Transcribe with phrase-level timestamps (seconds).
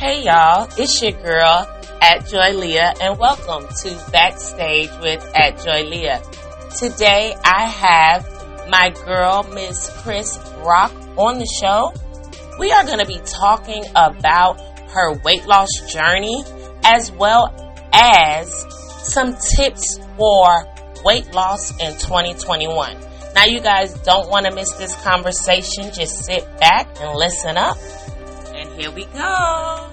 [0.00, 1.68] Hey y'all, it's your girl
[2.00, 6.22] at Joy Leah and welcome to Backstage with at Joy Leah.
[6.74, 11.92] Today I have my girl Miss Chris Rock on the show.
[12.58, 14.58] We are going to be talking about
[14.88, 16.44] her weight loss journey
[16.82, 17.52] as well
[17.92, 18.48] as
[19.02, 20.64] some tips for
[21.04, 22.96] weight loss in 2021.
[23.34, 25.92] Now you guys don't want to miss this conversation.
[25.92, 27.76] Just sit back and listen up.
[28.54, 29.89] And here we go.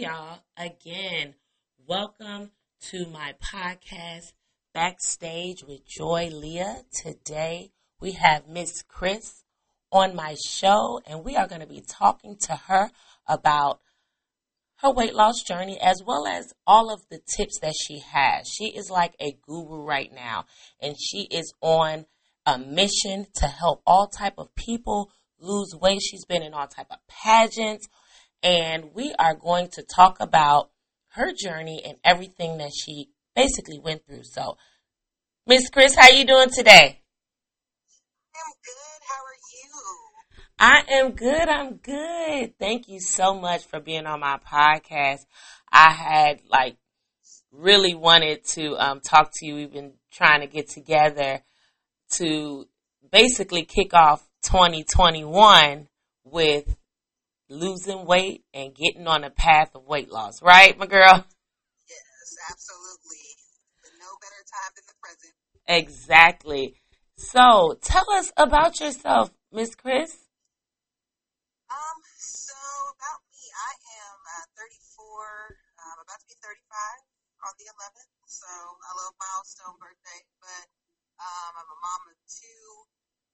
[0.00, 1.34] Y'all, again,
[1.88, 4.32] welcome to my podcast,
[4.72, 6.84] Backstage with Joy Leah.
[6.92, 9.42] Today we have Miss Chris
[9.90, 12.92] on my show, and we are going to be talking to her
[13.26, 13.80] about
[14.82, 18.46] her weight loss journey as well as all of the tips that she has.
[18.46, 20.44] She is like a guru right now,
[20.80, 22.06] and she is on
[22.46, 26.02] a mission to help all type of people lose weight.
[26.02, 27.88] She's been in all type of pageants
[28.42, 30.70] and we are going to talk about
[31.10, 34.24] her journey and everything that she basically went through.
[34.24, 34.56] So,
[35.46, 37.00] Miss Chris, how you doing today?
[38.34, 39.00] I'm good.
[39.08, 40.58] How are you?
[40.58, 41.48] I am good.
[41.48, 42.58] I'm good.
[42.58, 45.20] Thank you so much for being on my podcast.
[45.70, 46.76] I had like
[47.52, 49.54] really wanted to um, talk to you.
[49.54, 51.42] We've been trying to get together
[52.12, 52.66] to
[53.10, 55.88] basically kick off 2021
[56.24, 56.76] with
[57.48, 61.24] losing weight and getting on a path of weight loss, right, my girl?
[61.88, 63.24] Yes, absolutely.
[63.82, 65.34] But no better time than the present.
[65.66, 66.74] Exactly.
[67.16, 70.28] So tell us about yourself, Miss Chris.
[71.68, 72.56] Um, so
[72.96, 75.58] about me, I am uh, 34.
[75.78, 76.64] I'm about to be 35
[77.44, 78.12] on the 11th.
[78.28, 80.66] So I love milestone birthday, but
[81.20, 82.64] um, I'm a mom of two.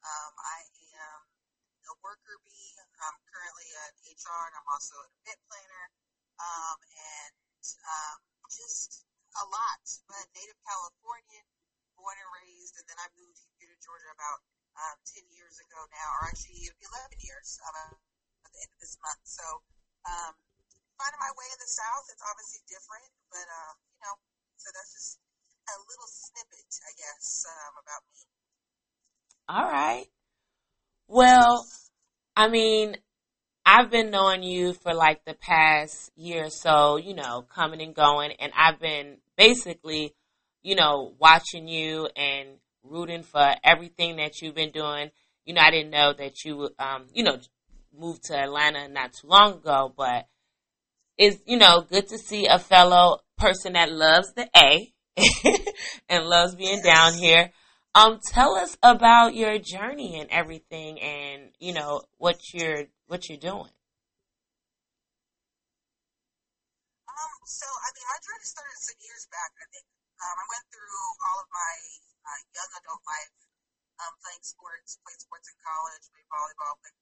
[0.05, 0.59] Um, I
[0.99, 1.21] am
[1.91, 2.73] a worker bee.
[2.81, 5.87] I'm currently an HR and I'm also an event planner.
[6.35, 7.35] Um, and
[7.65, 8.19] um,
[8.51, 9.07] just
[9.39, 9.85] a lot.
[10.11, 11.47] But native Californian,
[11.95, 14.41] born and raised, and then I moved here to Georgia about
[14.75, 16.83] um, 10 years ago now, or actually 11
[17.23, 17.95] years um,
[18.45, 19.23] at the end of this month.
[19.23, 19.47] So
[20.07, 20.35] um,
[20.99, 24.15] finding my way in the South, it's obviously different, but um, you know,
[24.59, 25.23] so that's just
[25.71, 28.21] a little snippet, I guess, um, about me.
[29.49, 30.09] All right.
[31.09, 31.67] Well,
[32.35, 32.97] I mean,
[33.67, 37.95] I've been knowing you for like the past year or so, you know, coming and
[37.95, 40.15] going, and I've been basically,
[40.63, 42.49] you know, watching you and
[42.83, 45.11] rooting for everything that you've been doing.
[45.45, 47.39] You know, I didn't know that you, um, you know,
[47.97, 50.27] moved to Atlanta not too long ago, but
[51.19, 54.93] it's, you know, good to see a fellow person that loves the A
[56.09, 57.51] and loves being down here.
[57.95, 63.39] Um, tell us about your journey and everything, and you know what you're what you're
[63.39, 63.71] doing.
[67.07, 69.55] Um, so I mean, I tried to start some years back.
[69.63, 69.87] I think
[70.19, 71.75] um, I went through all of my
[72.27, 73.31] uh, young adult life,
[74.03, 76.99] um, playing sports, played sports in college, played volleyball, played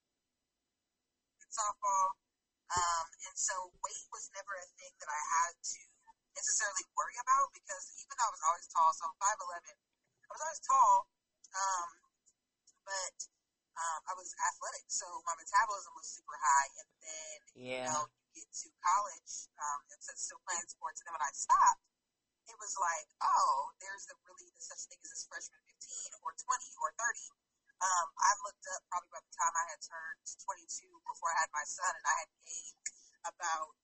[1.49, 2.21] softball,
[2.69, 5.81] um, and so weight was never a thing that I had to
[6.37, 9.73] necessarily worry about because even though I was always tall, so I'm five eleven,
[10.33, 10.97] I was always tall,
[11.53, 11.89] um,
[12.89, 13.17] but
[13.77, 16.69] um, I was athletic, so my metabolism was super high.
[16.73, 17.93] And then, you Yeah.
[17.93, 18.01] know,
[18.33, 21.85] you get to college um, and so still playing sports, and then when I stopped,
[22.49, 26.33] it was like, oh, there's a really there's such thing as this freshman 15 or
[26.33, 27.29] 20 or 30.
[27.85, 30.17] Um, I looked up probably by the time I had turned
[30.49, 32.89] 22 before I had my son, and I had gained
[33.21, 33.77] about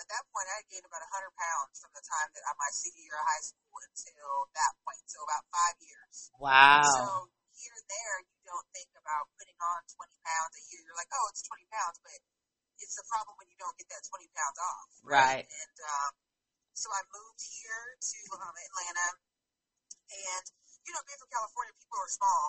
[0.00, 2.70] at that point I had gained about 100 pounds from the time that I my
[2.74, 6.16] senior year of high school until that point, so about five years.
[6.38, 6.82] Wow.
[6.82, 7.04] So
[7.54, 10.80] here and there, you don't think about putting on 20 pounds a year.
[10.84, 12.18] You're like, oh, it's 20 pounds, but
[12.82, 14.88] it's a problem when you don't get that 20 pounds off.
[15.06, 15.46] Right.
[15.46, 16.12] And um,
[16.74, 19.08] so I moved here to um, Atlanta,
[20.10, 20.44] and
[20.84, 22.44] you know, being from California, people are small.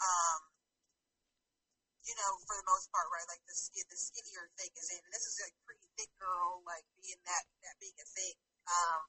[0.00, 0.40] Um,
[2.04, 3.28] you know, for the most part, right?
[3.28, 6.64] Like the skin, the skinnier thing is in, and this is a pretty thick girl,
[6.64, 8.36] like being that that being a thing.
[8.68, 9.00] Um,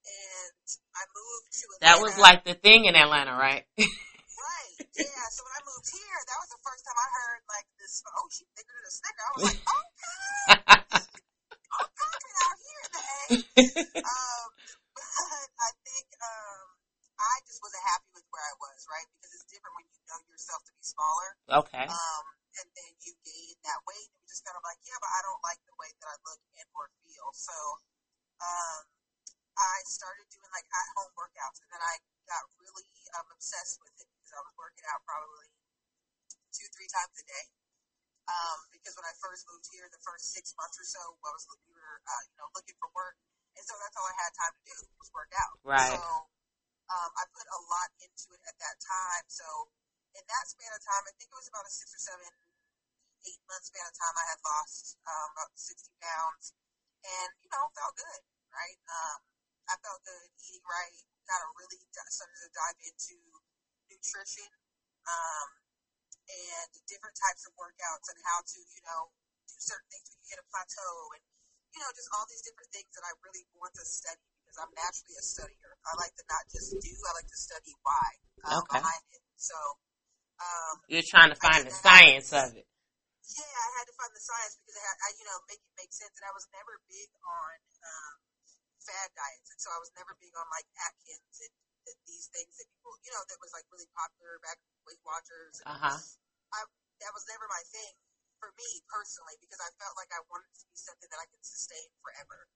[0.00, 0.64] and
[0.96, 1.84] I moved to Atlanta.
[1.84, 3.64] That was like the thing in Atlanta, right?
[3.76, 4.76] Right.
[4.96, 5.26] Yeah.
[5.32, 8.02] So when I moved here, that was the first time I heard like this.
[8.04, 9.22] Oh, she thicker than a snicker.
[9.22, 10.20] I was like, okay,
[11.78, 13.24] I'm popping out here in the A.
[14.12, 14.48] um,
[14.92, 16.66] but I think um,
[17.20, 19.08] I just wasn't happy with where I was, right?
[20.90, 21.86] Because it's different when you know yourself to be smaller, okay.
[21.86, 22.24] um,
[22.58, 23.80] and then you gain that
[26.10, 27.28] I look and or feel.
[27.34, 27.56] So
[28.42, 28.82] um,
[29.54, 31.94] I started doing like at home workouts, and then I
[32.26, 32.88] got really
[33.18, 35.50] um, obsessed with it because I was working out probably
[36.50, 37.46] two, three times a day.
[38.30, 41.44] Um, because when I first moved here, the first six months or so, I was
[41.66, 43.18] we were uh, you know looking for work,
[43.58, 45.54] and so that's all I had time to do was work out.
[45.66, 45.98] Right.
[45.98, 46.30] So
[46.90, 49.26] um, I put a lot into it at that time.
[49.26, 49.46] So
[50.16, 52.30] in that span of time, I think it was about a six or seven,
[53.26, 56.54] eight month span of time, I had lost um, about 60 pounds,
[57.04, 58.78] and you know felt good, right?
[58.90, 59.18] Um,
[59.70, 61.00] I felt good eating right.
[61.28, 63.16] Kind of really started to dive into
[63.86, 64.50] nutrition.
[65.06, 65.60] Um,
[66.30, 69.10] and different types of workouts and how to, you know,
[69.50, 71.22] do certain things when you hit a plateau and,
[71.74, 74.72] you know, just all these different things that I really want to study because I'm
[74.74, 75.72] naturally a studier.
[75.86, 78.08] I like to not just do, I like to study why
[78.46, 78.82] um, Okay.
[78.82, 79.22] behind it.
[79.38, 79.54] So,
[80.40, 82.64] um, You're trying to find the science of it.
[82.64, 85.72] yeah, I had to find the science because I had, I, you know, make it
[85.76, 86.16] make sense.
[86.16, 87.54] And I was never big on
[87.84, 88.14] um,
[88.80, 91.54] fad diets, and so I was never big on like Atkins and
[91.84, 94.58] th- these things that people, you know, that was like really popular back
[94.88, 95.60] Weight Watchers.
[95.68, 95.98] Uh huh.
[96.56, 96.60] I
[97.04, 97.94] that was never my thing
[98.40, 101.44] for me personally because I felt like I wanted to be something that I could
[101.44, 102.48] sustain forever.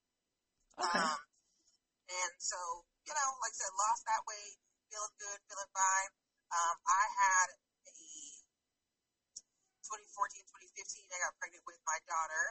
[0.81, 1.00] Okay.
[1.00, 1.20] Um,
[2.08, 2.56] and so,
[3.08, 4.56] you know, like I said, lost that weight,
[4.92, 6.12] feeling good, feeling fine.
[6.52, 7.48] Um, I had
[9.84, 12.44] 2014, 2015, I got pregnant with my daughter.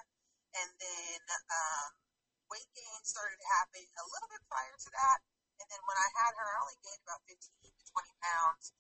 [0.53, 1.19] And then
[1.50, 1.89] um,
[2.53, 5.18] weight gain started happening a little bit prior to that.
[5.57, 8.74] And then when I had her, I only gained about 15 to 20 pounds.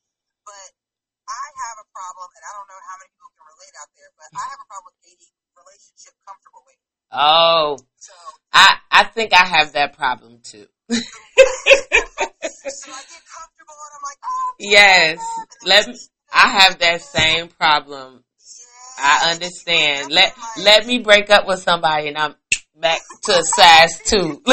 [0.45, 0.69] But
[1.25, 4.11] I have a problem, and I don't know how many people can relate out there,
[4.19, 6.83] but I have a problem with gaining relationship comfortable weight.
[7.15, 8.13] Oh, So
[8.51, 10.67] I I think I have that problem too.
[10.67, 10.97] so
[12.91, 15.17] I get comfortable and I'm like, oh, I'm Yes.
[15.17, 15.39] comfortable.
[15.39, 15.95] And then Let me,
[16.33, 18.23] I have that same problem.
[18.99, 20.11] I understand.
[20.11, 22.35] Let let me break up with somebody and I'm
[22.75, 24.41] back to a size two.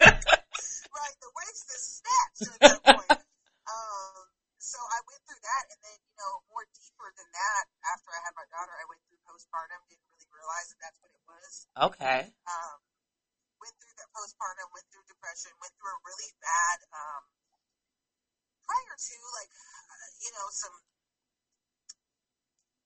[0.00, 3.12] Right, the waist is snatched at that point.
[3.12, 4.24] um,
[4.58, 7.62] so I went through that, and then you know, more deeper than that,
[7.94, 9.80] after I had my daughter, I went through postpartum.
[9.88, 11.52] Didn't really realize that that's what it was.
[11.92, 12.20] okay.
[12.48, 12.78] Um,
[13.60, 16.78] went through that postpartum, went through depression, went through a really bad.
[16.96, 17.22] Um,
[18.64, 20.76] prior to like, uh, you know, some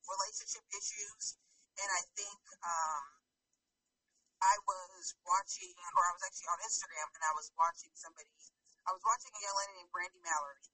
[0.06, 1.39] relationship issues,
[1.81, 3.05] and I think um,
[4.45, 8.29] I was watching, or I was actually on Instagram, and I was watching somebody.
[8.85, 10.69] I was watching a young lady named Brandy Mallory,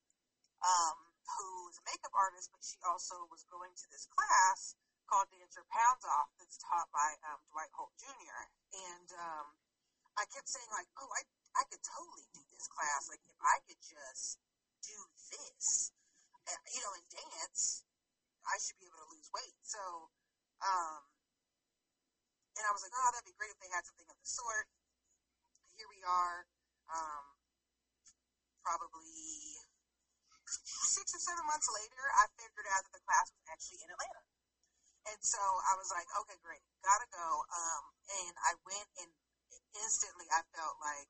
[0.66, 0.96] um,
[1.38, 4.74] who's a makeup artist, but she also was going to this class
[5.06, 8.42] called Dance Your Pounds Off that's taught by um, Dwight Holt Jr.
[8.74, 9.46] And um,
[10.18, 11.22] I kept saying like, oh, I
[11.58, 13.10] I could totally do this class.
[13.10, 14.38] Like if I could just
[14.86, 14.98] do
[15.34, 15.90] this,
[16.46, 17.82] uh, you know, and dance,
[18.50, 19.56] I should be able to lose weight.
[19.62, 20.10] So,
[20.66, 21.02] um,
[22.58, 24.66] and I was like, oh, that'd be great if they had something of the sort.
[25.78, 26.44] Here we are,
[26.90, 27.24] um,
[28.60, 29.56] probably
[30.50, 34.22] six or seven months later, I figured out that the class was actually in Atlanta.
[35.08, 37.28] And so I was like, okay, great, gotta go.
[37.48, 37.84] Um,
[38.20, 39.08] and I went and
[39.78, 41.08] instantly I felt like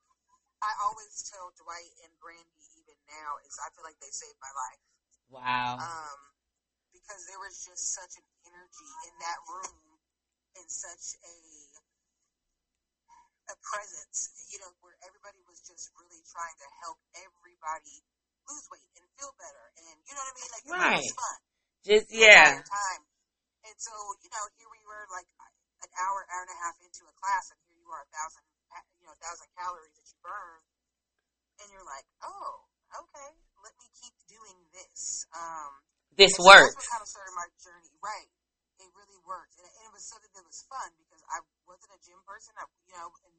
[0.61, 4.53] I always tell Dwight and Brandy even now is I feel like they saved my
[4.53, 4.83] life.
[5.27, 5.81] Wow.
[5.81, 6.30] Um,
[7.11, 9.99] because there was just such an energy in that room
[10.55, 11.35] and such a
[13.51, 17.99] a presence, you know, where everybody was just really trying to help everybody
[18.47, 20.51] lose weight and feel better, and you know what I mean?
[20.55, 21.39] Like it was fun
[21.83, 22.63] Just yeah.
[22.63, 23.03] time.
[23.67, 23.91] And so,
[24.23, 25.27] you know, here we were like
[25.83, 28.47] an hour, hour and a half into a class, and here you are, a thousand,
[29.03, 30.63] you know, a thousand calories that you burn,
[31.59, 32.71] and you're like, oh,
[33.03, 33.35] okay,
[33.67, 35.27] let me keep doing this.
[35.35, 36.75] Um, This so works.
[36.75, 37.91] That's kind of started my journey.
[38.03, 38.29] Right.
[38.81, 39.55] It really worked.
[39.61, 41.39] And, and it was something that was fun because I
[41.69, 42.51] wasn't a gym person.
[42.57, 43.35] I, you know, and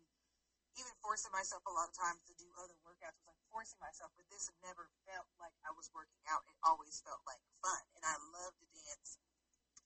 [0.79, 4.09] even forcing myself a lot of times to do other workouts was like forcing myself.
[4.17, 6.47] But this never felt like I was working out.
[6.49, 7.83] It always felt like fun.
[7.99, 9.21] And I love to dance.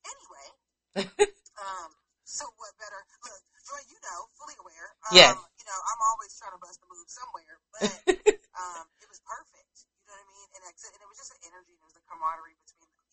[0.07, 0.49] Anyway,
[1.67, 1.91] um,
[2.23, 3.03] so what better?
[3.27, 4.95] Look, Joy, you know, fully aware.
[5.11, 5.35] Um, Yes.
[5.35, 7.91] You know, I'm always trying to bust a move somewhere, but
[8.63, 9.75] um, it was perfect.
[10.07, 10.49] You know what I mean?
[10.55, 12.55] And, I and it was just an energy and it was a camaraderie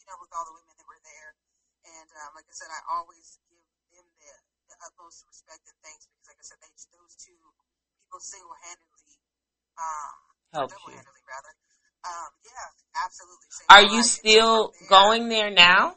[0.03, 1.31] you know, with all the women that were there.
[1.87, 3.63] And um, like I said, I always give
[3.95, 4.31] them the,
[4.71, 7.39] the utmost respect and thanks because, like I said, they those two
[8.03, 9.15] people single handedly,
[9.79, 10.15] um,
[10.51, 10.99] Help double you.
[10.99, 11.53] rather.
[12.03, 12.67] Um, yeah,
[12.99, 13.47] absolutely.
[13.71, 14.03] Are you.
[14.03, 15.95] Still there- going there now?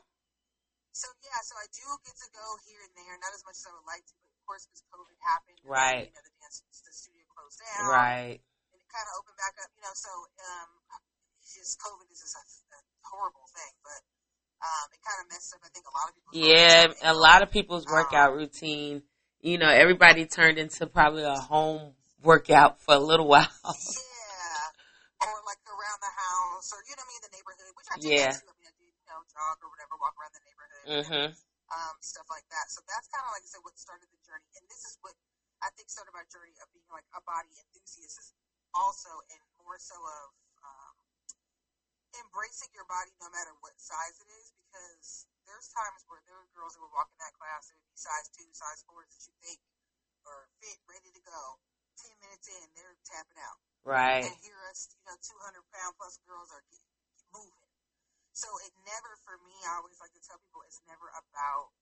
[0.95, 3.69] So yeah, so I do get to go here and there, not as much as
[3.69, 6.09] I would like to, but of course, because COVID happened, and, Right.
[6.09, 8.41] You know, the dance, the studio closed down, Right.
[8.41, 9.69] and it kind of opened back up.
[9.77, 10.09] You know, so
[10.41, 10.71] um,
[11.45, 12.43] just COVID is just a
[13.11, 14.01] horrible thing, but
[14.63, 15.61] um, it kind of messed up.
[15.63, 16.33] I think a lot of people.
[16.35, 19.03] Yeah, a lot of people's workout routine,
[19.41, 23.47] you know, everybody turned into probably a home workout for a little while.
[23.47, 25.25] Yeah.
[25.25, 28.11] Or like around the house or, you know I mean, the neighborhood, which I did
[28.11, 28.31] Yeah.
[28.37, 30.85] actually, I mean, I did, you know, jog or whatever, walk around the neighborhood.
[30.87, 31.27] Mhm.
[31.67, 32.71] um, stuff like that.
[32.71, 34.47] So that's kind of like I said, what started the journey.
[34.55, 35.19] And this is what
[35.59, 38.31] I think started my journey of being like a body enthusiast is
[38.71, 40.46] also and more so of um,
[42.25, 46.51] embracing your body no matter what size it is because there's times where there were
[46.57, 49.09] girls who would walk in that class and it would be size two, size fours
[49.13, 49.61] that you think
[50.27, 51.43] are fit, ready to go.
[51.97, 53.57] Ten minutes in, they're tapping out
[53.87, 54.27] Right.
[54.27, 56.83] and here us, you know, 200 pound plus girls are get,
[57.33, 57.71] moving.
[58.37, 61.73] So it never, for me, I always like to tell people, it's never about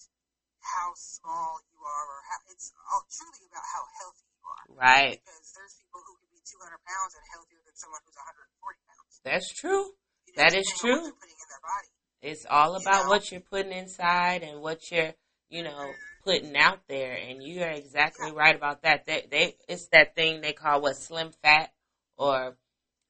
[0.62, 4.64] how small you are or how, it's all truly about how healthy you are.
[4.70, 5.18] Right.
[5.18, 9.12] Because there's people who can be 200 pounds and healthier than someone who's 140 pounds.
[9.24, 9.96] That's true.
[10.36, 10.92] That is true.
[10.92, 11.88] What they're putting in their body.
[12.22, 13.08] It's all You about know?
[13.10, 15.12] what you're putting inside and what you're,
[15.50, 15.90] you know,
[16.24, 17.14] putting out there.
[17.14, 19.06] And you are exactly right about that.
[19.06, 21.70] They, they, it's that thing they call what slim fat
[22.16, 22.56] or,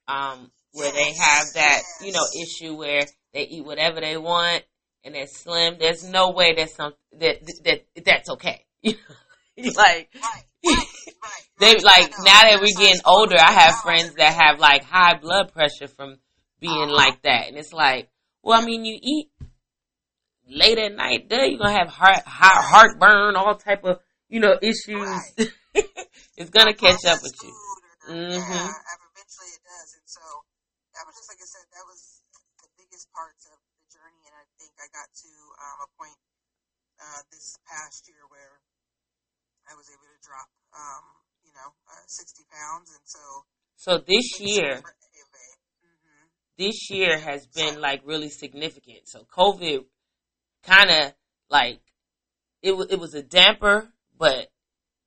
[0.07, 4.63] um, where they have that, you know, issue where they eat whatever they want
[5.03, 5.77] and they're slim.
[5.79, 8.65] There's no way that's some, that, that, that's okay.
[9.57, 11.43] Like, Right, right, right.
[11.59, 11.83] they right.
[11.83, 15.87] like now that we're getting older, I have friends that have like high blood pressure
[15.87, 16.17] from
[16.59, 16.95] being Uh-huh.
[16.95, 18.09] like that, and it's like,
[18.41, 19.31] well, I mean, you eat
[20.47, 24.57] late at night, duh, you're gonna have heart, heart heartburn, all type of you know
[24.61, 25.01] issues.
[25.01, 25.49] Right.
[26.37, 27.53] it's gonna catch up with you.
[28.07, 28.37] Mhm.
[28.37, 29.89] Yeah, eventually it does.
[29.97, 30.21] And so
[30.93, 32.21] that was just like I said, that was
[32.61, 34.21] the biggest parts of the journey.
[34.29, 36.19] And I think I got to um, a point
[37.01, 38.61] uh, this past year where
[39.65, 40.47] I was able to drop,
[40.77, 41.05] um,
[41.41, 42.93] you know, uh, 60 pounds.
[42.93, 43.23] And so
[43.75, 44.85] So this year,
[46.57, 49.07] this year has been like really significant.
[49.07, 49.85] So COVID
[50.63, 51.13] kind of
[51.49, 51.81] like
[52.61, 54.49] it was it was a damper, but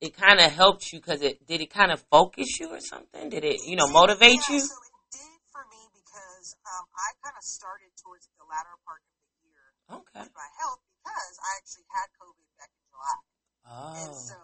[0.01, 3.31] it kind of helped you because it did it kind of focus you or something?
[3.31, 4.61] Did it you know motivate yeah, you?
[4.61, 9.03] So it did for me because um, I kind of started towards the latter part
[9.03, 10.23] of the year Okay.
[10.23, 13.19] with my health because I actually had COVID back in July.
[13.99, 14.15] And Oh.
[14.15, 14.39] so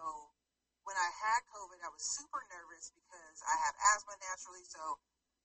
[0.83, 4.65] when I had COVID, I was super nervous because I have asthma naturally.
[4.69, 4.99] So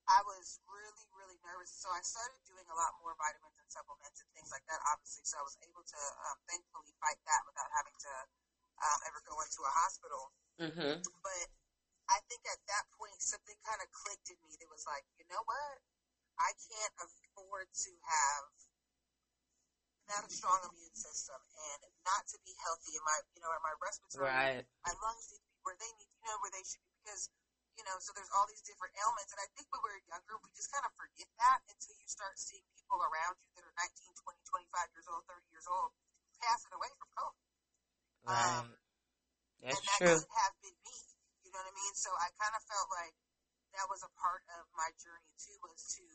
[0.09, 1.71] I was really, really nervous.
[1.77, 5.23] So I started doing a lot more vitamins and supplements and things like that, obviously.
[5.25, 8.13] So I was able to um, thankfully fight that without having to
[8.81, 10.33] um, ever go into a hospital.
[10.59, 11.05] Mhm.
[11.21, 11.47] But
[12.09, 15.25] I think at that point, something kind of clicked in me that was like, you
[15.31, 15.79] know what?
[16.41, 18.45] I can't afford to have
[20.09, 23.61] not a strong immune system and not to be healthy in my, you know, in
[23.63, 24.65] my respiratory Right.
[24.83, 27.29] my lungs need to be where they need, you know, where they should be because,
[27.81, 29.33] you know, so there's all these different ailments.
[29.33, 32.37] And I think when we're younger, we just kind of forget that until you start
[32.37, 34.37] seeing people around you that are 19, 20,
[34.69, 35.89] 25 years old, 30 years old
[36.37, 37.41] passing away from COVID.
[38.21, 38.69] Right.
[39.65, 40.17] That's and that true.
[40.21, 40.97] could have been me.
[41.41, 41.93] You know what I mean?
[41.97, 43.17] So I kind of felt like
[43.73, 46.05] that was a part of my journey too, was to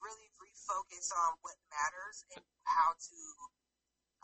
[0.00, 3.20] really refocus on what matters and how to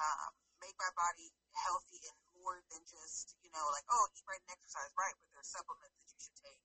[0.00, 0.32] um,
[0.64, 4.56] make my body healthy and more than just, you know, like, oh, eat right and
[4.56, 6.59] exercise right, but there's supplements that you should take.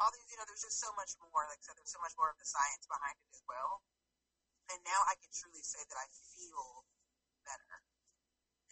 [0.00, 1.46] All these, you know, there's just so much more.
[1.46, 3.82] Like I said, there's so much more of the science behind it as well.
[4.72, 6.86] And now I can truly say that I feel
[7.44, 7.74] better.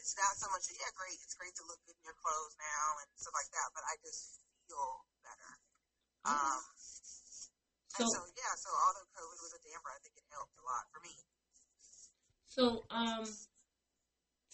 [0.01, 1.21] It's not so much, yeah, great.
[1.23, 3.95] It's great to look good in your clothes now and stuff like that, but I
[4.03, 5.53] just feel better.
[6.27, 6.63] Um,
[7.93, 10.85] So so, yeah, so although COVID was a damper, I think it helped a lot
[10.91, 11.15] for me.
[12.49, 13.29] so um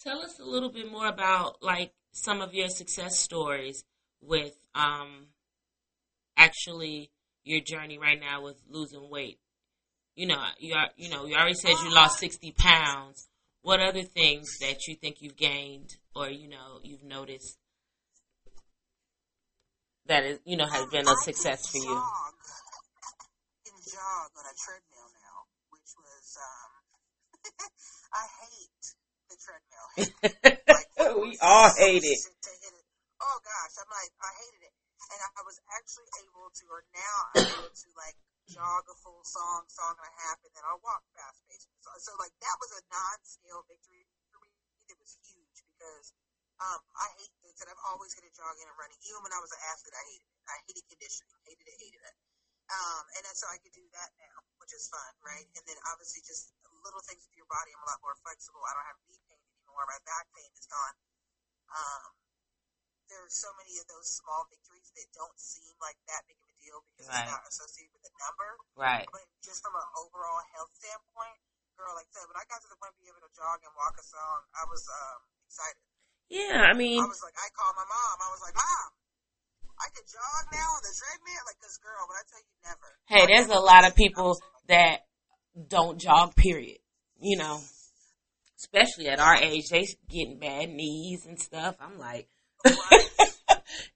[0.03, 3.85] tell us a little bit more about like some of your success stories
[4.21, 5.27] with um
[6.39, 7.11] actually
[7.43, 9.39] your journey right now with losing weight.
[10.15, 13.27] You know, you are, you know, you already said you lost 60 pounds.
[13.61, 17.57] What other things that you think you've gained or you know, you've noticed
[20.07, 22.01] that is, you know, has been a success for you?
[23.89, 26.71] Jog, on a treadmill now, which was, um,
[28.13, 28.85] I hate
[29.29, 29.87] the treadmill.
[30.99, 32.19] Like, we all hate it.
[32.21, 32.85] It.
[33.23, 34.75] Oh gosh, I'm like, I hated it.
[35.09, 36.08] And I was actually
[36.59, 38.17] to, or now I'm able to like
[38.49, 41.69] jog a full song, song and a half, and then I'll walk fast paced.
[41.79, 44.51] So, so like that was a non-scale victory for me.
[44.89, 46.11] It was huge because
[46.59, 48.99] um, I hate this, and I've always hated jogging and running.
[49.07, 50.43] Even when I was an athlete, I hated it.
[50.49, 52.17] I hated conditioning, hated it, hated it.
[52.69, 55.47] Um, and then so I could do that now, which is fun, right?
[55.57, 56.53] And then obviously just
[56.85, 57.73] little things with your body.
[57.73, 58.61] I'm a lot more flexible.
[58.61, 59.89] I don't have knee pain anymore.
[59.89, 60.95] My back pain is gone.
[61.69, 62.11] Um,
[63.09, 66.48] there are so many of those small victories that don't seem like that big of
[66.61, 67.25] deal because Right.
[67.25, 68.49] it's not associated with a number.
[68.75, 69.07] Right.
[69.11, 71.37] But just from an overall health standpoint,
[71.79, 73.57] girl, like I said, when I got to the point of being able to jog
[73.63, 75.83] and walk a song, I was um, excited.
[76.29, 78.15] Yeah, I mean, I was like, I called my mom.
[78.21, 78.89] I was like, Mom,
[79.81, 81.43] I could jog now on the treadmill.
[81.47, 82.89] Like, cause girl, but I tell you, never.
[83.09, 84.37] hey, I there's a lot of people
[84.67, 85.07] that
[85.57, 86.35] don't jog.
[86.35, 86.77] Period.
[87.19, 87.59] You know,
[88.59, 91.75] especially at our age, they getting bad knees and stuff.
[91.81, 92.29] I'm like,
[92.65, 93.09] right.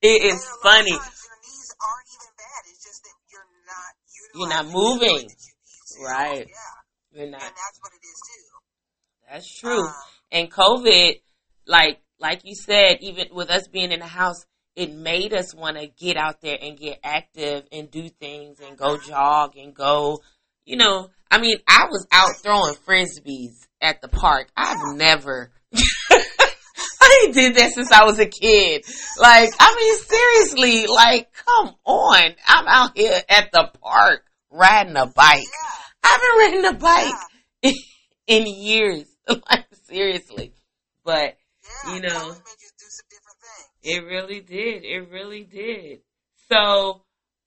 [0.01, 0.91] it And is a lot of funny.
[0.91, 2.61] times your knees aren't even bad.
[2.67, 3.91] It's just that you're not
[4.35, 5.15] You're not moving.
[5.15, 6.03] way that you need to.
[6.03, 6.47] Right.
[6.47, 7.19] Yeah.
[7.19, 7.41] You're not.
[7.41, 9.31] And that's what it is too.
[9.31, 9.87] That's true.
[9.87, 9.93] Um,
[10.31, 11.21] And COVID,
[11.67, 15.77] like like you said, even with us being in the house, it made us want
[15.77, 20.21] to get out there and get active and do things and go jog and go.
[20.65, 24.49] You know, I mean, I was out throwing frisbees at the park.
[24.55, 25.51] I've never.
[27.13, 28.83] I did that since I was a kid.
[29.19, 32.35] Like, I mean, seriously, like, come on.
[32.47, 35.43] I'm out here at the park riding a bike.
[35.43, 35.73] yeah.
[36.03, 37.73] I haven't ridden a bike
[38.27, 39.05] in years.
[39.27, 40.53] like seriously.
[41.03, 41.37] But
[41.85, 41.95] Yeah.
[41.95, 42.27] You know.
[42.27, 43.69] You do some different things.
[43.83, 44.83] it really did.
[44.83, 45.99] It really did.
[46.51, 47.03] So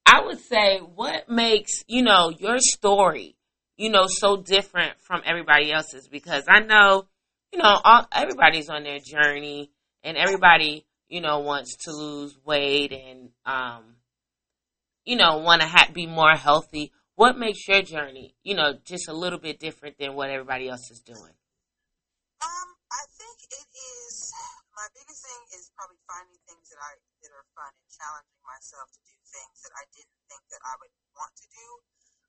[0.07, 3.37] I would say what makes, you know, your story,
[3.77, 7.07] you know, so different from everybody else's because I know,
[7.53, 9.71] you know, all, everybody's on their journey
[10.03, 13.97] and everybody, you know, wants to lose weight and, um,
[15.05, 16.93] you know, want to ha- be more healthy.
[17.15, 20.91] What makes your journey, you know, just a little bit different than what everybody else
[20.91, 21.33] is doing?
[22.43, 24.33] Um, I think it is
[24.77, 28.93] my biggest thing is probably finding things that I that are fun and challenging myself
[28.93, 31.67] to do things that I didn't think that I would want to do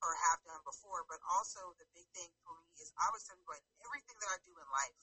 [0.02, 1.06] or have done before.
[1.10, 3.54] But also the big thing for me is I was telling you
[3.86, 5.02] everything that I do in life,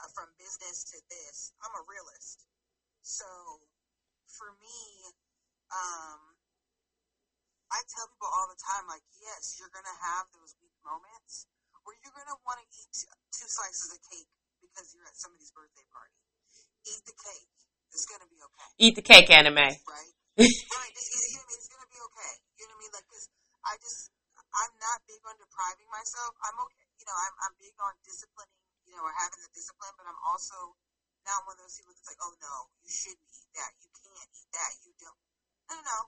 [0.00, 2.48] uh, from business to this, I'm a realist.
[3.04, 3.28] So
[4.28, 5.12] for me,
[5.72, 6.40] um,
[7.70, 11.46] I tell people all the time, like, yes, you're gonna have those weak moments
[11.86, 12.90] where you're gonna want to eat
[13.30, 16.18] two slices of cake because you're at somebody's birthday party.
[16.88, 17.50] Eat the cake.
[17.94, 19.78] It's gonna be okay, Eat the cake Anna Mae.
[19.86, 20.14] right?
[20.38, 20.92] right.
[20.94, 21.58] It's, it's, you know what I mean?
[21.58, 22.32] it's gonna be okay.
[22.58, 22.92] You know what I mean?
[22.94, 23.08] Like,
[23.66, 24.09] I just,
[24.50, 26.34] I'm not big on depriving myself.
[26.42, 26.86] I'm okay.
[26.98, 28.58] You know, I'm, I'm big on disciplining.
[28.88, 30.74] You know, or having the discipline, but I'm also
[31.22, 33.70] not one of those people that's like, oh no, you shouldn't eat that.
[33.78, 34.72] You can't eat that.
[34.82, 35.20] You don't.
[35.70, 36.00] No, no, no.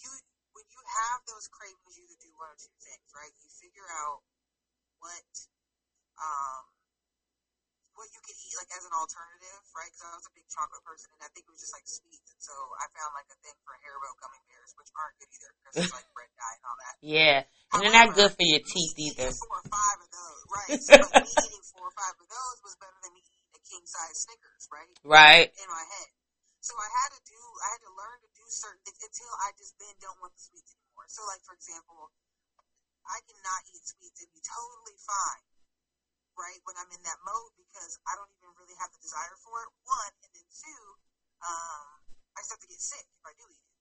[0.00, 0.10] You
[0.54, 3.34] when you have those cravings, you either do one or two things, right?
[3.36, 4.22] You figure out
[5.02, 5.28] what
[6.16, 6.64] um
[7.94, 9.90] what you could eat like as an alternative, right?
[9.90, 12.28] Because I was a big chocolate person, and I think it was just like sweets,
[12.30, 15.50] and so I found like a thing for Haribo gummy bears, which aren't good either
[15.58, 16.94] because it's like red dye and all that.
[17.02, 17.38] Yeah.
[17.74, 19.30] And they're not good for your teeth either.
[19.34, 20.70] Four or five of those, right?
[20.84, 23.62] So like me eating four or five of those was better than me eating a
[23.66, 24.94] king size Snickers, right?
[25.02, 25.48] Right?
[25.50, 26.10] In my head.
[26.62, 29.52] So I had to do, I had to learn to do certain things until I
[29.58, 31.06] just then don't want the sweets anymore.
[31.12, 32.08] So like for example,
[33.04, 35.44] I cannot eat sweets and be totally fine,
[36.38, 36.60] right?
[36.66, 39.70] When I'm in that mode because I don't even really have the desire for it.
[39.86, 40.82] One, and then two,
[41.42, 41.86] um,
[42.34, 43.78] I start to get sick if I do eat it,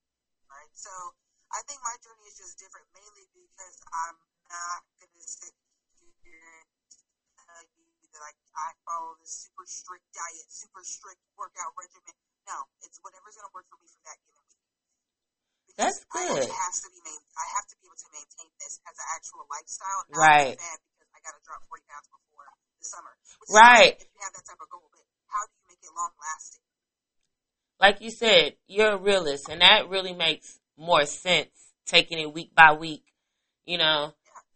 [0.50, 0.74] right?
[0.78, 0.92] So
[1.54, 4.18] I think my journey is just different, mainly because I'm
[4.50, 5.54] not going to sit
[6.26, 6.70] here and
[7.38, 12.14] tell you that I, I follow this super strict diet, super strict workout regimen.
[12.50, 14.66] No, it's whatever's going to work for me for that given week.
[15.70, 16.46] Because That's I, good.
[16.46, 19.08] it has to be main, I have to be able to maintain this as an
[19.14, 20.54] actual lifestyle, not Right.
[20.58, 22.33] because I got to drop 40 pounds before
[22.86, 23.10] summer.
[23.50, 23.96] Right.
[24.00, 26.60] If you have that type of goal, but how do you make it long lasting?
[27.80, 31.50] Like you said, you're a realist, and that really makes more sense
[31.86, 33.04] taking it week by week,
[33.66, 34.14] you know,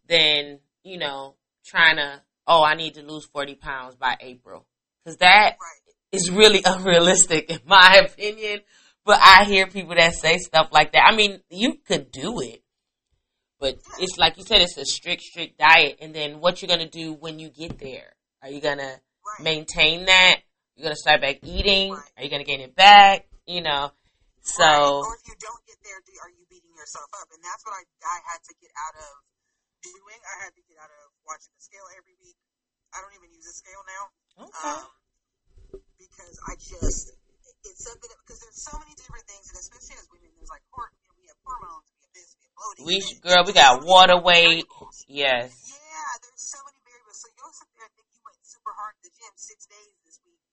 [0.07, 1.35] than, you know,
[1.65, 4.65] trying to, oh, I need to lose 40 pounds by April.
[5.03, 5.93] Because that Right.
[6.11, 8.61] is really unrealistic, in my opinion.
[9.05, 11.03] But I hear people that say stuff like that.
[11.05, 12.61] I mean, you could do it,
[13.59, 15.97] but it's like you said, it's a strict, strict diet.
[16.01, 18.13] And then what you're gonna do when you get there?
[18.41, 19.39] Are you gonna Right.
[19.41, 20.41] maintain that?
[20.75, 21.93] You're gonna start back eating?
[21.93, 22.11] Right.
[22.17, 23.27] Are you gonna gain it back?
[23.45, 23.91] You know,
[24.43, 25.07] so Right.
[25.07, 27.27] Or if you don't get there, do, are you beating yourself up?
[27.33, 29.11] And that's what I, I had to get out of
[29.81, 30.19] doing.
[30.21, 32.37] I had to get out of watching the scale every week.
[32.93, 34.03] I don't even use a scale now.
[34.47, 34.91] okay, Um,
[35.97, 37.11] because I just,
[37.65, 40.91] it's something, because there's so many different things, and especially as women, there's like, hor-
[40.93, 42.83] you know, we have hormones, we have this, we have bloating.
[42.85, 44.65] we girl, we got water weight.
[45.07, 47.17] Yes, Yeah, there's so many variables.
[47.21, 49.95] So you'll sit there and think you went super hard to the gym six days
[50.03, 50.43] this week,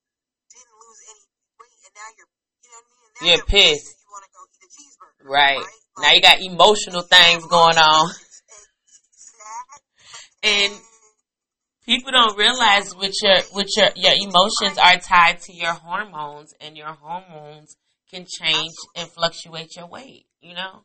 [0.55, 1.27] didn't lose any
[1.59, 2.31] weight, and now you're,
[2.63, 3.03] you know what I mean?
[3.03, 3.91] And now You're pissed.
[3.91, 5.23] and You want to go eat a cheeseburger.
[5.27, 5.59] right.
[5.59, 5.99] Right?
[5.99, 8.07] Now you got emotional things going on.
[10.47, 10.73] And
[11.83, 16.77] people don't realize with your with your your emotions are tied to your hormones and
[16.77, 17.75] your hormones
[18.13, 20.85] can change and fluctuate your weight you know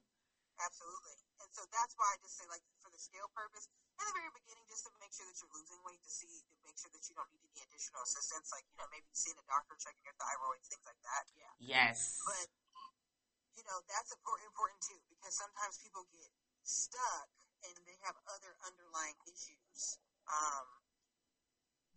[0.60, 1.16] Absolutely.
[1.40, 4.32] And so that's why I just say, like, for the scale purpose, in the very
[4.32, 7.04] beginning, just to make sure that you're losing weight, to see, to make sure that
[7.04, 7.32] you don't
[7.80, 11.00] need additional assistance, like, you know, maybe seeing a doctor, checking your thyroid, things like
[11.00, 11.24] that.
[11.32, 11.56] Yeah.
[11.64, 12.20] Yes.
[12.28, 12.52] But,
[13.56, 16.28] you know, that's important, important too, because sometimes people get
[16.68, 17.32] stuck
[17.64, 20.68] and they have other underlying issues, um,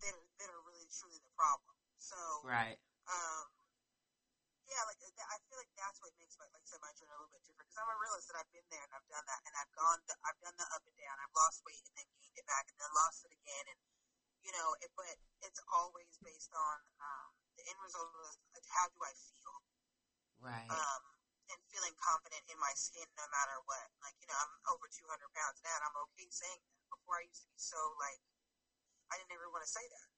[0.06, 1.74] that are, that are really truly the problem.
[1.98, 2.78] So, right.
[3.10, 3.46] um,
[4.66, 7.10] yeah, like that, I feel like that's what makes my, like I said, my journey
[7.14, 7.66] a little bit different.
[7.66, 10.00] Because I'm a realist and I've been there and I've done that and I've gone,
[10.06, 11.18] the, I've done the up and down.
[11.18, 13.66] I've lost weight and then gained it back and then lost it again.
[13.70, 13.78] And
[14.42, 15.14] you know, it, but
[15.46, 17.28] it's always based on um,
[17.58, 19.54] the end result of like, how do I feel,
[20.42, 20.70] Right.
[20.70, 21.02] um,
[21.50, 23.86] and feeling confident in my skin no matter what.
[24.02, 26.70] Like you know, I'm over 200 pounds now, and I'm okay saying that.
[26.92, 28.20] Before I used to be so like,
[29.10, 30.08] I didn't ever want to say that,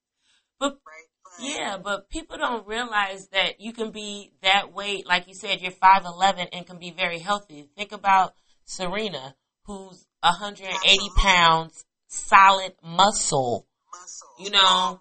[0.59, 1.09] But right?
[1.23, 5.61] But Yeah, but people don't realize that you can be that weight, like you said,
[5.61, 7.69] you're 5'11 and can be very healthy.
[7.75, 8.33] Think about
[8.65, 9.35] Serena,
[9.65, 11.21] who's 180 Absolutely.
[11.21, 13.65] pounds, solid muscle.
[14.39, 14.99] You know.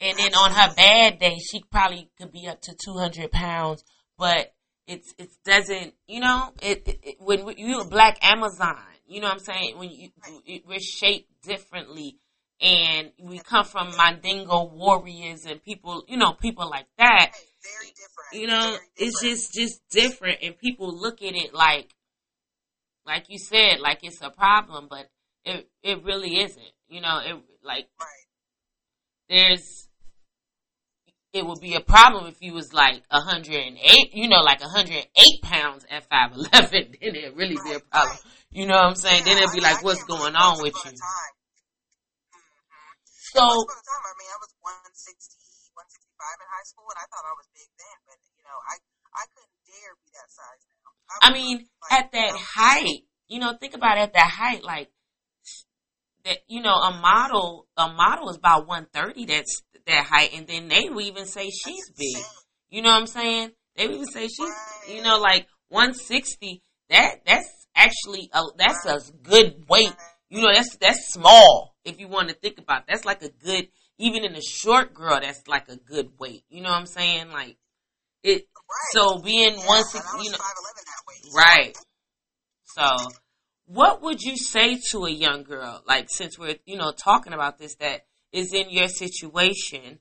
[0.00, 3.84] And then on her bad day, she probably could be up to 200 pounds,
[4.18, 4.52] but
[4.86, 9.20] it's, it doesn't, you know, it, it, it when we- you're a black Amazon, you
[9.20, 9.78] know what I'm saying?
[9.78, 10.08] When you,
[10.44, 12.16] it, we're shaped differently
[12.60, 17.30] and we come from Mandingo warriors and people, you know, people like that.
[17.62, 18.32] Very different.
[18.42, 21.94] You know, very it's just, just different and people look at it like,
[23.06, 25.08] like you said, like it's a problem, but
[25.44, 26.72] it, it really isn't.
[26.88, 28.08] You know, it, like, right.
[29.32, 29.88] There's
[31.32, 33.80] it would be a problem if you was like 108
[34.12, 35.08] you know like 108
[35.42, 38.18] pounds at 5'11 then it'd really be a problem.
[38.52, 39.24] You know what i'm saying?
[39.24, 40.92] Then it'd be I like I what's going on with you?
[43.32, 45.00] so Once upon a time, I mean, I was 160,
[45.72, 48.76] 165 in high school, and I thought I was big then, but you know, I
[49.16, 50.92] I couldn't dare be that size now.
[51.24, 53.00] i was mean like, at that you know, height
[53.32, 54.92] you know think about it, at that height like
[56.24, 60.68] that you know a model a model is about 130 that's that height and then
[60.68, 62.22] they would even say she's big.
[62.70, 63.50] You know what I'm saying?
[63.76, 64.54] They would even say she's,
[64.88, 66.62] you know, like 160.
[66.90, 69.94] That that's actually a that's a good weight.
[70.28, 72.82] You know, that's that's small if you want to think about.
[72.82, 72.84] It.
[72.88, 76.44] That's like a good, even in a short girl, that's like a good weight.
[76.48, 77.30] You know what I'm saying?
[77.30, 77.56] Like
[78.22, 78.42] it.
[78.42, 78.92] Right.
[78.92, 80.38] So being yeah, one and I sixty, was you know,
[81.36, 81.76] right?
[82.64, 82.86] So,
[83.72, 87.58] what would you say to a young girl, like since we're you know talking about
[87.58, 89.98] this, that is in your situation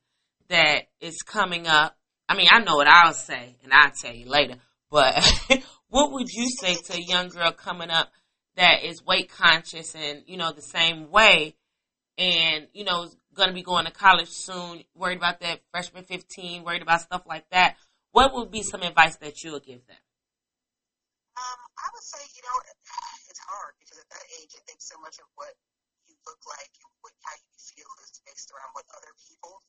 [0.50, 1.98] that is coming up?
[2.28, 4.56] I mean, I know what I'll say, and I'll tell you later.
[4.90, 5.16] But
[5.90, 8.12] what would you say to a young girl coming up
[8.58, 11.56] that is weight conscious and you know the same way,
[12.18, 16.04] and you know is going to be going to college soon, worried about that freshman
[16.04, 17.78] fifteen, worried about stuff like that?
[18.12, 19.98] What would be some advice that you would give them?
[21.38, 22.71] Um, I would say, you know,
[23.52, 25.52] hard because at that age, I think so much of what
[26.08, 29.60] you look like and what, how you feel is based around what other people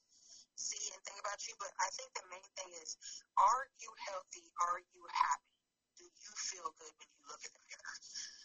[0.55, 1.55] see and think about you.
[1.59, 2.95] But I think the main thing is,
[3.35, 4.47] are you healthy?
[4.71, 5.59] Are you happy?
[5.99, 7.97] Do you feel good when you look in the mirror?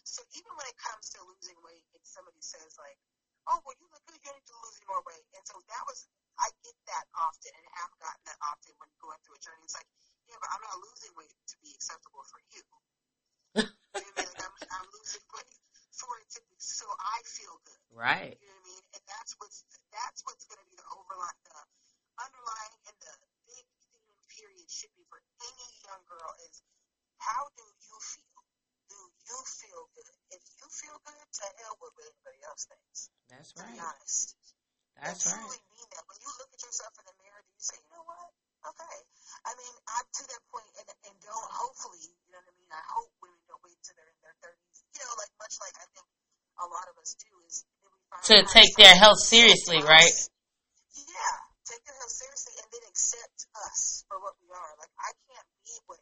[0.04, 2.97] So even when it comes to losing weight, and somebody says like,
[3.47, 4.19] "Oh, well, you look good.
[4.23, 7.65] You need to lose more weight," and so that was I get that often and
[7.82, 9.65] have gotten that often when going through a journey.
[9.65, 9.89] It's like,
[10.30, 12.63] yeah, but I'm not losing weight to be acceptable for you.
[14.58, 14.82] You know what I mean?
[14.82, 15.58] Like I'm, losing weight
[15.93, 17.84] for it to be so I feel good.
[17.93, 18.34] Right.
[18.41, 18.84] You know what I mean?
[18.98, 19.62] And that's what's
[19.93, 21.58] that's what's going to be the overline, the
[22.17, 23.13] underlying, and the
[23.46, 26.62] big theme period should be for any young girl is
[27.22, 28.41] how do you feel?
[28.88, 30.15] Do you feel good?
[30.32, 33.12] If you feel good, to hell with what anybody else thinks.
[33.30, 33.84] That's To be right.
[33.84, 34.34] honest,
[34.98, 35.43] That's I right.
[35.43, 36.04] truly mean that.
[36.08, 38.32] When you look at yourself in the mirror, do you say, you know what?
[38.65, 38.98] Okay.
[39.46, 42.72] I mean, I'm to that point, and, and don't, hopefully, you know what I mean?
[42.72, 44.16] I hope women don't wait till they're in their 30s.
[44.98, 46.10] You know, like much like I think
[46.58, 47.62] a lot of us do, is
[48.10, 49.86] that To take their health seriously, us.
[49.86, 50.18] right?
[50.98, 51.36] Yeah.
[51.70, 54.72] Take their health seriously and then accept us for what we are.
[54.82, 56.02] Like, I can't be what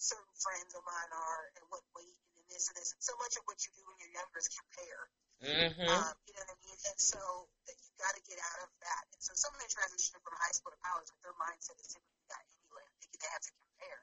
[0.00, 2.96] certain friends of mine are and what weight and this and this.
[2.96, 5.02] And so much of what you do when you're younger is compare.
[5.40, 5.90] Mm-hmm.
[5.90, 6.78] Um, you know what I mean?
[6.88, 7.20] And so
[7.68, 9.02] that you got to get out of that.
[9.12, 11.92] And so some of them transition from high school to college, but their mindset is
[11.92, 12.86] typically that anyway.
[13.20, 14.00] They have to compare,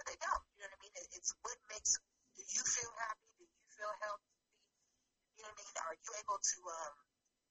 [0.00, 0.44] but they don't.
[0.56, 0.94] You know what I mean?
[1.18, 2.00] It's what makes.
[2.38, 3.33] Do you feel happy?
[3.84, 4.32] Do you feel healthy?
[5.36, 5.76] You know what I mean?
[5.84, 6.96] Are you able to um,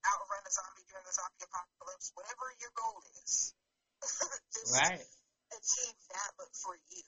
[0.02, 2.10] outrun the zombie during the zombie apocalypse?
[2.18, 3.54] Whatever your goal is,
[4.58, 5.06] just Right.
[5.54, 7.06] achieve that, but for you,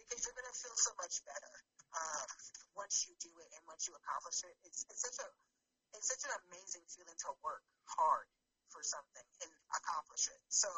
[0.00, 1.54] because you're gonna feel so much better
[1.92, 2.28] um,
[2.72, 4.56] once you do it and once you accomplish it.
[4.64, 5.28] It's, it's such a
[6.00, 8.24] it's such an amazing feeling to work hard
[8.72, 10.40] for something and accomplish it.
[10.48, 10.72] So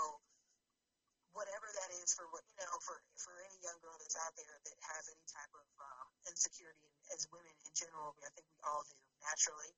[1.36, 4.56] whatever that is for what you know for for any young girl that's out there
[4.64, 8.82] that has any type of um, insecurity, as women in general, I think we all
[8.88, 9.72] do naturally.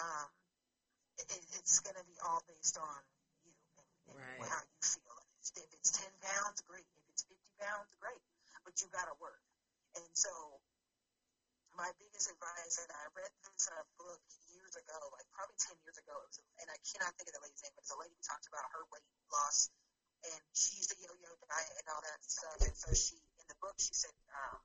[0.00, 0.28] Um,
[1.20, 3.00] it, it's going to be all based on
[3.44, 3.88] you and,
[4.40, 4.48] and Right.
[4.52, 5.16] how you feel.
[5.56, 6.84] If it's 10 pounds, great.
[6.96, 8.20] If it's 50 pounds, great.
[8.64, 9.40] But you got to work.
[9.96, 10.28] And so,
[11.78, 14.20] my biggest advice, and I read this in a book
[14.52, 17.44] years ago, like probably 10 years ago, it was, and I cannot think of the
[17.44, 19.70] lady's name, but it's a lady who talked about her weight loss,
[20.32, 22.56] and she used a yo-yo diet and all that stuff.
[22.66, 24.58] And so she, in the book, she said, um,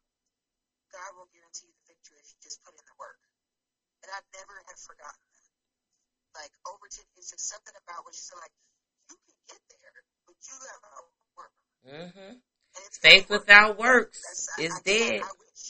[0.91, 3.19] God will guarantee you the victory if you just put in the work.
[4.04, 5.52] And I never have forgotten that.
[6.36, 8.39] Like over to, it's just something about what she said.
[8.39, 8.56] Like
[9.12, 11.04] you can get there, but you gotta
[11.36, 11.54] work.
[11.84, 12.34] Mm-hmm.
[12.39, 13.43] And Faith work.
[13.43, 14.19] without works
[14.58, 15.19] is I, I, dead.
[15.28, 15.63] I wish.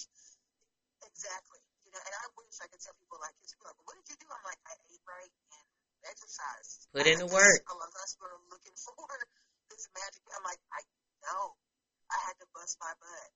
[1.02, 1.60] Exactly.
[1.82, 4.18] You know, and I wish I could tell people like, be like, what did you
[4.22, 4.30] do?
[4.30, 5.66] I'm like, I ate right and
[6.08, 6.88] exercised.
[6.94, 7.58] Put in I- the I work.
[7.74, 8.96] lot of us were looking for
[9.74, 10.22] this magic.
[10.38, 10.82] I'm like, I
[11.26, 11.58] know.
[12.12, 12.18] I
[12.72, 13.30] bust my butt.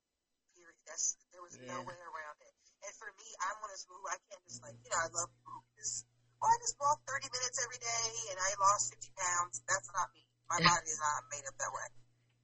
[0.56, 0.80] Period.
[0.88, 2.54] That's there was no way around it.
[2.88, 5.10] And for me, I'm one of those who I can't just like, you know, I
[5.12, 6.08] love people who just,
[6.40, 9.60] oh, I just walk 30 minutes every day and I lost 50 pounds.
[9.68, 10.24] That's not me.
[10.48, 11.88] My body is not made up that way.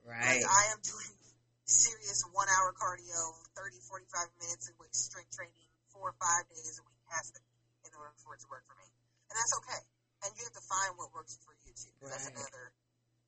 [0.04, 0.42] Right.
[0.42, 1.14] Like, I am doing
[1.64, 3.22] serious one hour cardio,
[3.56, 7.40] 30, 45 minutes of weight strength training, four or five days a week has to
[7.88, 8.90] in order for it to work for me.
[9.32, 9.82] And that's okay.
[10.28, 11.94] And you have to find what works for you too.
[12.02, 12.74] 'cause That's another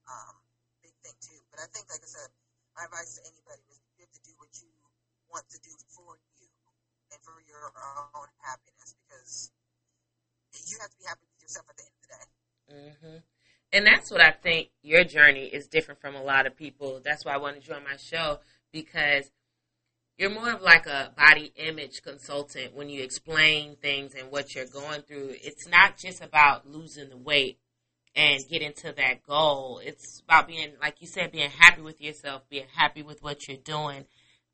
[0.10, 0.36] um,
[0.84, 1.40] big thing too.
[1.54, 2.28] But I think, like I said,
[2.76, 4.70] my advice to anybody is you have to do what you
[5.30, 6.50] want to do for you
[7.12, 7.70] and for your
[8.14, 9.52] own happiness because
[10.70, 12.26] you have to be happy with yourself at the end of the day.
[13.02, 13.18] hmm
[13.72, 17.02] And that's what I think your journey is different from a lot of people.
[17.04, 18.40] That's why I wanted you on my show
[18.72, 19.32] because
[20.18, 24.66] you're more of like a body image consultant when you explain things and what you're
[24.66, 25.36] going through.
[25.44, 27.60] It's not just about losing the weight
[28.16, 29.82] and get into that goal.
[29.84, 33.58] It's about being, like you said, being happy with yourself, being happy with what you're
[33.58, 34.06] doing,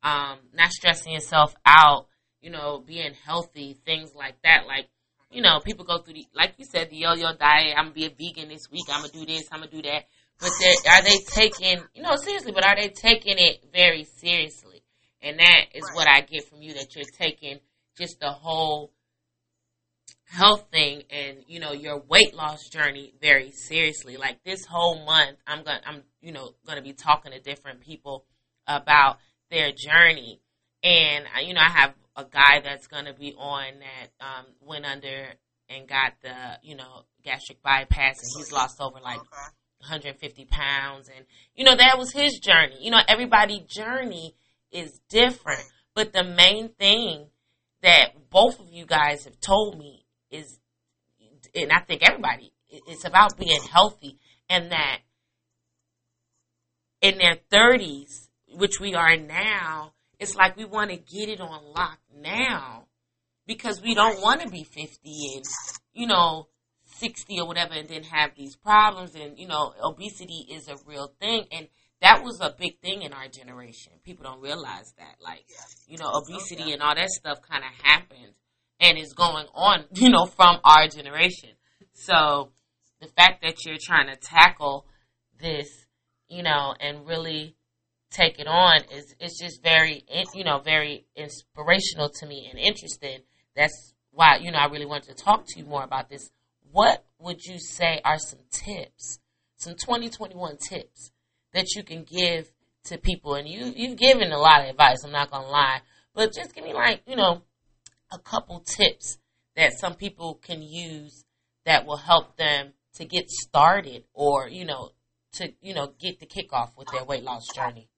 [0.02, 2.06] um, not stressing yourself out,
[2.40, 4.66] you know, being healthy, things like that.
[4.66, 4.88] Like,
[5.30, 7.74] you know, people go through the, like you said, the yo-yo diet.
[7.76, 8.86] I'm gonna be a vegan this week.
[8.90, 9.44] I'm gonna do this.
[9.52, 10.04] I'm gonna do that.
[10.40, 10.52] But
[10.88, 12.52] are they taking, you know, seriously?
[12.52, 14.82] But are they taking it very seriously?
[15.22, 17.60] And that is what I get from you that you're taking
[17.98, 18.90] just the whole
[20.30, 24.16] health thing and you know your weight loss journey very seriously.
[24.16, 28.24] Like this whole month, I'm gonna, I'm you know, gonna be talking to different people
[28.66, 29.18] about
[29.50, 30.40] their journey.
[30.82, 35.26] And you know, I have a guy that's gonna be on that um, went under
[35.68, 39.50] and got the you know gastric bypass, and he's lost over like Okay.
[39.80, 41.24] 150 pounds, and
[41.56, 42.76] you know that was his journey.
[42.80, 44.36] You know, everybody's journey
[44.70, 45.64] is different,
[45.94, 47.30] but the main thing
[47.82, 49.99] that both of you guys have told me
[50.30, 50.58] is,
[51.54, 55.00] and I think everybody, it's about being healthy, and that
[57.00, 61.72] in their 30s, which we are now, it's like we want to get it on
[61.74, 62.84] lock now
[63.46, 64.86] because we don't want to be 50
[65.36, 65.44] and,
[65.94, 66.48] you know,
[66.84, 69.14] 60 or whatever and then have these problems.
[69.14, 71.46] And, you know, obesity is a real thing.
[71.50, 71.68] And
[72.02, 73.92] that was a big thing in our generation.
[74.04, 75.16] People don't realize that.
[75.20, 75.46] Like,
[75.86, 78.34] you know, obesity and all that stuff kind of happened
[78.80, 81.50] and is going on, you know, from our generation.
[81.92, 82.50] So
[83.00, 84.86] the fact that you're trying to tackle
[85.40, 85.68] this,
[86.28, 87.56] you know, and really
[88.10, 93.20] take it on is is just very, you know, very inspirational to me and interesting.
[93.54, 96.30] That's why, you know, I really wanted to talk to you more about this.
[96.72, 99.18] What would you say are some tips,
[99.56, 101.10] some 2021 tips
[101.52, 102.50] that you can give
[102.84, 103.34] to people?
[103.34, 105.80] And you, you've given a lot of advice, I'm not to lie,
[106.14, 107.42] but just give me like, you know,
[108.12, 109.18] a couple tips
[109.56, 111.24] that some people can use
[111.64, 114.90] that will help them to get started or, you know,
[115.32, 117.88] to, you know, get the kickoff with their weight loss journey.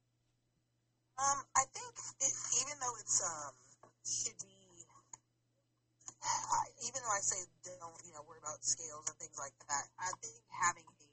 [1.19, 1.95] Um, I think
[2.65, 3.55] even though it's um
[4.03, 4.83] should be,
[6.89, 10.11] even though I say don't you know worry about scales and things like that, I
[10.19, 11.07] think having a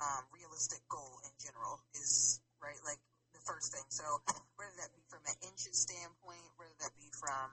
[0.00, 3.00] um, realistic goal in general is right like
[3.34, 3.84] the first thing.
[3.92, 4.04] So
[4.56, 7.52] whether that be from an inches standpoint, whether that be from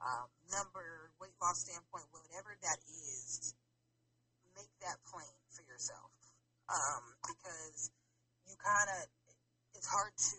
[0.00, 3.54] um, number weight loss standpoint, whatever that is,
[4.56, 6.10] make that plain for yourself
[6.70, 7.90] um, because
[8.46, 9.06] you kind of
[9.76, 10.38] it's hard to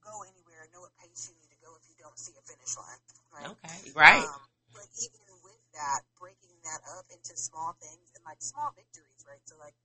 [0.00, 2.42] go anywhere and know what pace you need to go if you don't see a
[2.46, 3.02] finish line,
[3.34, 3.52] right?
[3.52, 4.24] Okay, right.
[4.24, 9.22] Um, but even with that, breaking that up into small things and like small victories,
[9.28, 9.42] right?
[9.44, 9.76] So like,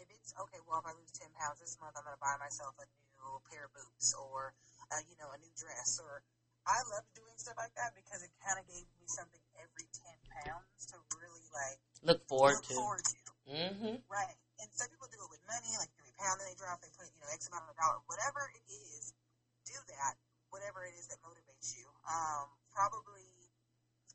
[0.00, 2.76] if it's okay, well, if I lose ten pounds this month, I'm gonna buy myself
[2.80, 4.54] a new pair of boots or,
[4.92, 6.00] uh, you know, a new dress.
[6.00, 6.22] Or
[6.66, 10.18] I love doing stuff like that because it kind of gave me something every ten
[10.42, 12.74] pounds to really like Look forward look to.
[12.74, 13.22] forward to.
[13.46, 13.96] Mm-hmm.
[14.10, 14.36] Right.
[14.58, 17.06] And some people do it with money, like every pound that they drop, they put,
[17.14, 18.02] you know, X amount of a dollar.
[18.10, 19.14] Whatever it is,
[19.62, 20.18] do that.
[20.50, 21.86] Whatever it is that motivates you.
[22.06, 23.30] Um, probably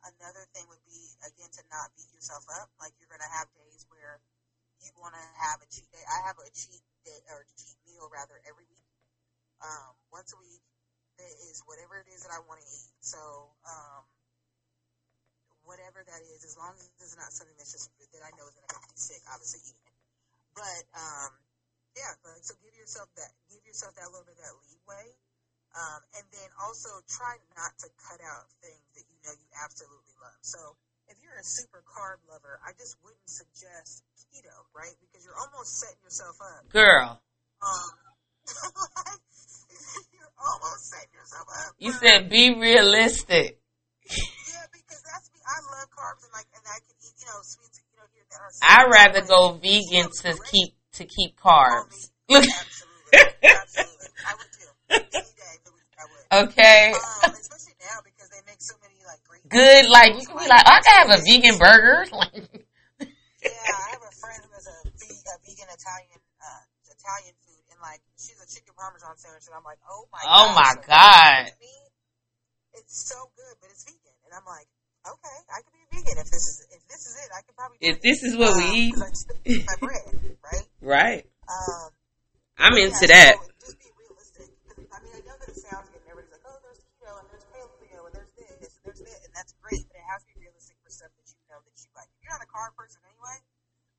[0.04, 2.68] another thing would be again to not beat yourself up.
[2.84, 4.20] Like you're gonna have days where
[4.84, 6.04] you want to have a cheat day.
[6.04, 8.88] I have a cheat day or cheat meal rather every week.
[9.62, 10.66] Um, once a week
[11.22, 12.94] that is whatever it is that I want to eat.
[13.06, 13.22] So
[13.70, 14.04] um,
[15.62, 18.58] whatever that is, as long as it's not something that's just that I know is
[18.58, 19.98] gonna make me sick, obviously eating it.
[20.58, 21.32] But um,
[21.94, 25.14] yeah, like, so give yourself that give yourself that little bit of that leeway.
[25.72, 30.12] Um, and then also try not to cut out things that you know you absolutely
[30.20, 30.42] love.
[30.44, 30.60] So
[31.08, 34.92] if you're a super carb lover, I just wouldn't suggest keto, right?
[35.00, 36.68] Because you're almost setting yourself up.
[36.76, 37.24] Girl.
[37.64, 37.96] Um,
[40.42, 41.76] almost setting yourself up.
[41.80, 43.62] You said be realistic.
[44.10, 45.40] yeah, because that's me.
[45.46, 48.26] I love carbs and like, and I can eat, you know, sweets, you know, here.
[48.64, 52.10] I'd rather go vegan to keep to keep carbs.
[52.30, 52.44] Look,
[53.14, 54.08] Absolutely, absolutely.
[54.26, 54.72] I would too.
[54.90, 56.48] Any day of the week, I would.
[56.50, 59.90] okay, Um, especially now because they make so many like good.
[59.90, 62.06] Like you can be like, I can have a vegan burger.
[62.12, 62.34] Like,
[63.42, 67.64] Yeah, I have a friend who has a, ve- a vegan Italian uh, Italian food,
[67.74, 69.82] and like she's a chicken parmesan sandwich, and I'm like,
[70.32, 71.44] oh my, God, my so God.
[71.52, 71.76] to me,
[72.80, 74.68] it's so good, but it's vegan, and I'm like,
[75.04, 77.78] okay, I can be vegan if this is if this is it, I can probably.
[77.84, 80.14] if this is what we Um, eat, 'cause I eat my bread,
[80.44, 80.66] right?
[80.82, 81.24] right?
[81.52, 81.90] Um,
[82.58, 83.34] I'm yeah, into that.
[83.38, 84.50] So just be realistic.
[84.92, 87.48] I mean, I know that it sounds good, everybody's like, oh, there's keto, and there's
[87.52, 90.36] paleo, and there's this, and there's that, and that's great, but it has to be
[90.48, 92.08] realistic for stuff that you know that you like.
[92.16, 93.40] If you're not a carb person anyway,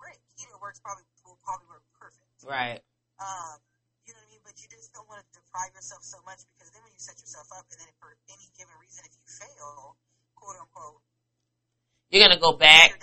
[0.01, 0.21] great.
[0.41, 2.29] Keto works probably will probably work perfect.
[2.45, 2.81] Right.
[3.21, 3.59] Um,
[4.07, 4.43] you know what I mean?
[4.43, 7.17] But you just don't want to deprive yourself so much because then when you set
[7.17, 9.97] yourself up, and then for any given reason, if you fail,
[10.37, 11.01] quote unquote,
[12.13, 13.01] You're gonna go back.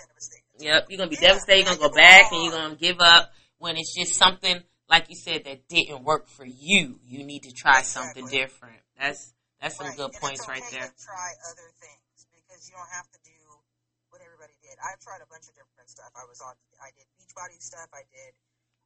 [0.61, 0.77] you're.
[0.77, 0.85] Yep.
[0.93, 1.65] You're gonna be Yeah, devastated.
[1.65, 5.17] You're gonna go back, and you're gonna give up when it's just something like you
[5.17, 7.01] said that didn't work for you.
[7.01, 8.77] You need to try something different.
[8.93, 9.97] That's that's some Right.
[9.97, 10.93] good and points it's right there.
[11.01, 13.39] Try other things because you don't have to do
[14.13, 14.77] what everybody did.
[14.77, 16.13] I've tried a bunch of different stuff.
[16.13, 16.53] I was on.
[16.85, 17.89] I did Beachbody stuff.
[17.93, 18.37] I did.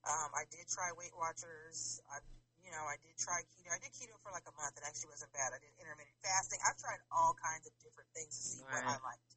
[0.08, 2.00] Um, I did try Weight Watchers.
[2.12, 2.20] I,
[2.64, 3.70] you know, I did try keto.
[3.76, 4.80] I did keto for like a month.
[4.80, 5.52] It actually wasn't bad.
[5.52, 6.60] I did intermittent fasting.
[6.64, 9.32] I've tried all kinds of different things to see what I liked,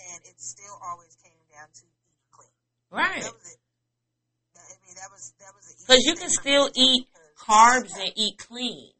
[0.00, 2.56] and it still always came down to eating clean.
[2.92, 3.24] Right.
[3.24, 3.60] That was it.
[4.58, 8.92] I mean, that was that was Because you can still eat carbs and eat clean.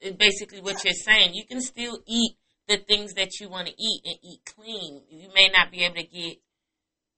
[0.00, 1.32] It's basically what you're saying.
[1.34, 2.36] You can still eat
[2.68, 5.02] the things that you want to eat and eat clean.
[5.08, 6.36] You may not be able to get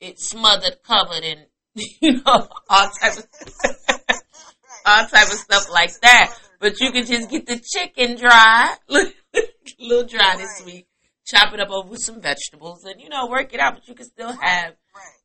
[0.01, 1.47] it smothered, covered, and
[2.01, 3.27] you know all types of
[3.65, 3.88] Right.
[4.89, 6.35] All type of stuff like that.
[6.61, 9.05] But you can just get the chicken dry, a
[9.79, 10.89] little dry this week.
[11.27, 13.75] Chop it up over with some vegetables, and you know work it out.
[13.75, 14.75] But you can still have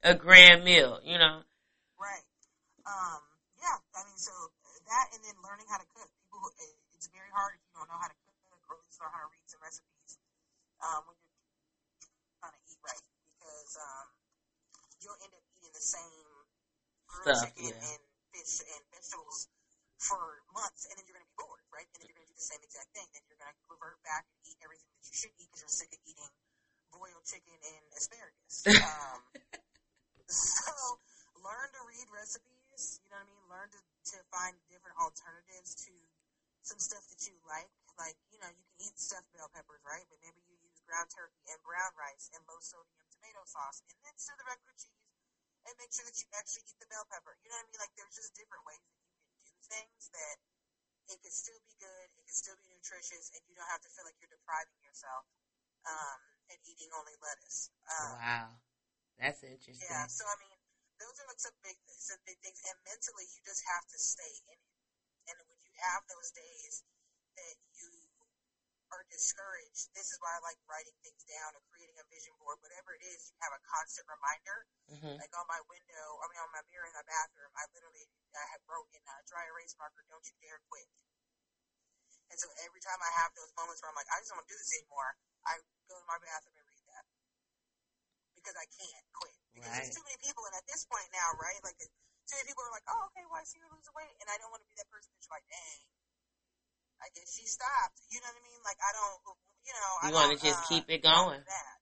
[0.04, 1.00] a grand meal.
[1.04, 1.42] You know.
[1.98, 2.28] Right.
[2.86, 3.24] Um,
[3.58, 4.36] yeah, I mean, so
[4.94, 6.12] that and then learning how to cook.
[6.28, 6.50] People, who,
[6.94, 9.24] it's very hard if you don't know how to cook or at least learn how
[9.24, 10.12] to read some recipes
[10.84, 14.08] um, when you're trying to eat right because um,
[15.00, 16.26] you'll end up eating the same
[17.08, 17.92] grilled Stuff, chicken yeah.
[17.92, 19.53] and fish and vegetables
[20.04, 21.88] for months, and then you're going to be bored, right?
[21.96, 23.08] And then you're going to do the same exact thing.
[23.16, 25.78] Then you're going to revert back and eat everything that you should eat because you're
[25.80, 26.32] sick of eating
[26.94, 28.56] boiled chicken and asparagus.
[28.84, 29.22] Um,
[30.30, 30.72] so
[31.44, 33.02] learn to read recipes.
[33.04, 33.44] You know what I mean?
[33.52, 35.94] Learn to, to find different alternatives to
[36.64, 37.70] some stuff that you like.
[38.00, 40.06] Like, you know, you can eat stuffed bell peppers, right?
[40.10, 44.00] But maybe you use ground turkey and brown rice and low sodium tomato sauce and
[44.02, 45.04] then stir the regular cheese
[45.68, 47.36] and make sure that you actually eat the bell pepper.
[47.44, 47.82] You know what I mean?
[47.84, 49.03] Like, there's just different ways that you can do
[49.68, 50.38] things that
[51.12, 53.92] it can still be good, it can still be nutritious, and you don't have to
[53.92, 55.28] feel like you're depriving yourself
[55.84, 56.22] um,
[56.52, 57.72] and eating only lettuce.
[57.88, 58.50] Um, Wow,
[59.20, 59.84] that's interesting.
[59.84, 60.60] yeah, so I mean,
[61.00, 64.46] those are some big, some big things, and mentally, you just have to stay in
[64.56, 64.62] it.
[65.28, 66.84] And when you have those days
[67.40, 67.56] that
[68.94, 72.62] are discouraged, this is why I like writing things down or creating a vision board,
[72.62, 73.34] whatever it is.
[73.34, 76.86] You have a constant reminder, hmm like on my window, I mean, on my mirror
[76.90, 77.52] in my bathroom.
[77.58, 80.90] I literally, I have wrote in a dry erase marker, "Don't you dare quit."
[82.34, 84.50] And so every time I have those moments where I'm like, I just don't want
[84.50, 85.12] to do this anymore,
[85.46, 85.54] I
[85.86, 87.06] go to my bathroom and read that
[88.34, 89.38] because I can't quit.
[89.54, 89.86] Because Right.
[89.86, 91.62] there's too many people, and at this point now, right?
[91.62, 94.28] Like, too many people are like, oh, okay, well, I see her lose weight, and
[94.34, 95.82] I don't want to be that person that's like, dang,
[97.04, 98.00] I guess she stopped.
[98.08, 98.62] You know what I mean?
[98.64, 99.20] Like, I don't,
[99.68, 101.44] you know, You wanna just uh, keep it going.
[101.44, 101.76] That.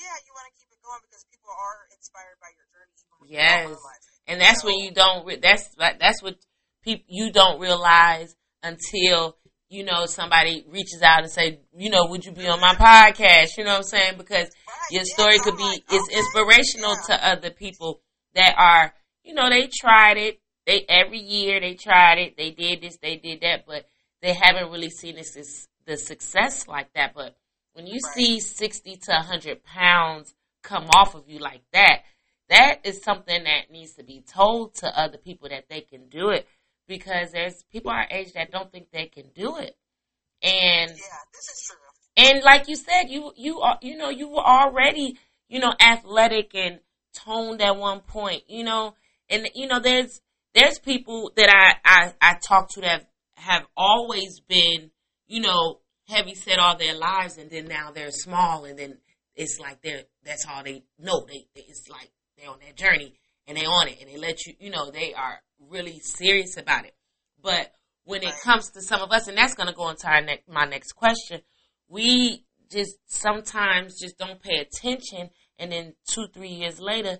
[0.00, 2.94] Yeah, you want to keep it going because people are inspired by your journey,
[3.26, 3.70] you Yes.
[3.70, 4.30] it.
[4.30, 5.26] And that's when you don't.
[5.26, 6.36] Re- that's that's what
[6.82, 9.36] people you don't realize until
[9.68, 13.58] you know somebody reaches out and say, you know, would you be on my podcast?
[13.58, 14.14] You know what I'm saying?
[14.18, 17.16] Because Right, your story I'm could be like, it's okay, inspirational yeah.
[17.16, 18.00] to other people
[18.34, 18.94] that are
[19.24, 20.40] you know they tried it.
[20.64, 22.36] They every year they tried it.
[22.36, 22.98] They did this.
[23.02, 23.86] They did that, but
[24.22, 27.14] they haven't really seen this, the success like that.
[27.14, 27.36] But
[27.72, 28.14] when you Right.
[28.14, 32.02] see 60 to 100 pounds come off of you like that,
[32.48, 36.30] that is something that needs to be told to other people that they can do
[36.30, 36.48] it
[36.86, 39.76] because there's people our age that don't think they can do it.
[40.42, 40.96] And Yeah,
[41.32, 41.76] this is true.
[42.16, 46.54] and like you said, you you are you know you were already you know athletic
[46.54, 46.80] and
[47.12, 48.94] toned at one point, you know,
[49.28, 50.20] and you know there's
[50.54, 53.08] there's people that I I I talk to that
[53.38, 54.90] have always been
[55.26, 58.98] you know heavy set all their lives, and then now they're small, and then
[59.34, 61.24] it's like they're that's all they know.
[61.26, 63.14] They it's like they're on that journey
[63.46, 66.84] and they're on it, and they let you you know they are really serious about
[66.84, 66.94] it.
[67.42, 67.72] But
[68.04, 70.48] when it comes to some of us, and that's going to go into our next
[70.48, 71.40] my next question,
[71.88, 77.18] we just sometimes just don't pay attention, and then two three years later,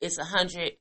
[0.00, 0.72] it's a hundred,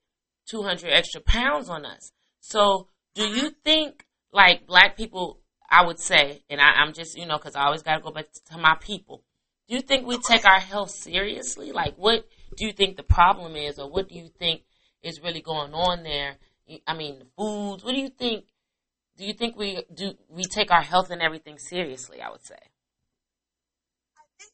[0.49, 2.11] two hundred extra pounds on us.
[2.39, 3.59] So, do you mm-hmm.
[3.63, 5.39] think like black people?
[5.69, 8.11] I would say, and I, I'm just you know because I always got to go
[8.11, 9.23] back to my people.
[9.69, 11.71] Do you think we take our health seriously?
[11.71, 12.27] Like, what
[12.57, 14.63] do you think the problem is, or what do you think
[15.01, 16.35] is really going on there?
[16.85, 17.83] I mean, the foods.
[17.83, 18.45] What do you think?
[19.17, 22.21] Do you think we do we take our health and everything seriously?
[22.21, 22.55] I would say.
[22.55, 22.59] I
[24.39, 24.53] think, I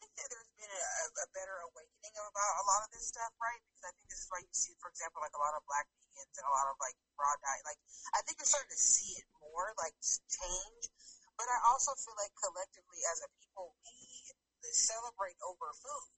[0.00, 0.74] think that there's been a,
[1.20, 3.60] a better awakening about a lot of this stuff, right?
[3.82, 6.34] I think this is why you see, for example, like a lot of black vegans
[6.38, 7.64] and a lot of like raw diet.
[7.66, 7.80] Like,
[8.14, 10.84] I think you're starting to see it more, like change.
[11.34, 16.10] But I also feel like collectively as a people, we celebrate over food.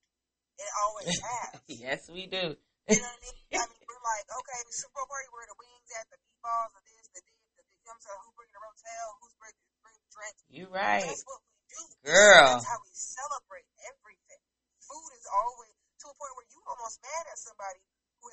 [0.61, 1.53] It always has.
[1.71, 2.55] yes, we do.
[2.85, 3.37] You know what I mean?
[3.57, 6.71] I mean, we're like, okay, the Super Bowl party, where the wings at, the meatballs,
[6.77, 7.81] the this, the this, the this.
[7.81, 8.21] You know what I'm saying?
[8.21, 9.07] Who's bringing the rotel?
[9.25, 10.41] Who's bringing, the drinks?
[10.53, 11.83] You right, That's what we do.
[12.05, 12.49] girl.
[12.53, 14.43] That's how we celebrate everything.
[14.85, 15.73] Food is always
[16.05, 17.81] to a point where you almost mad at somebody
[18.21, 18.29] who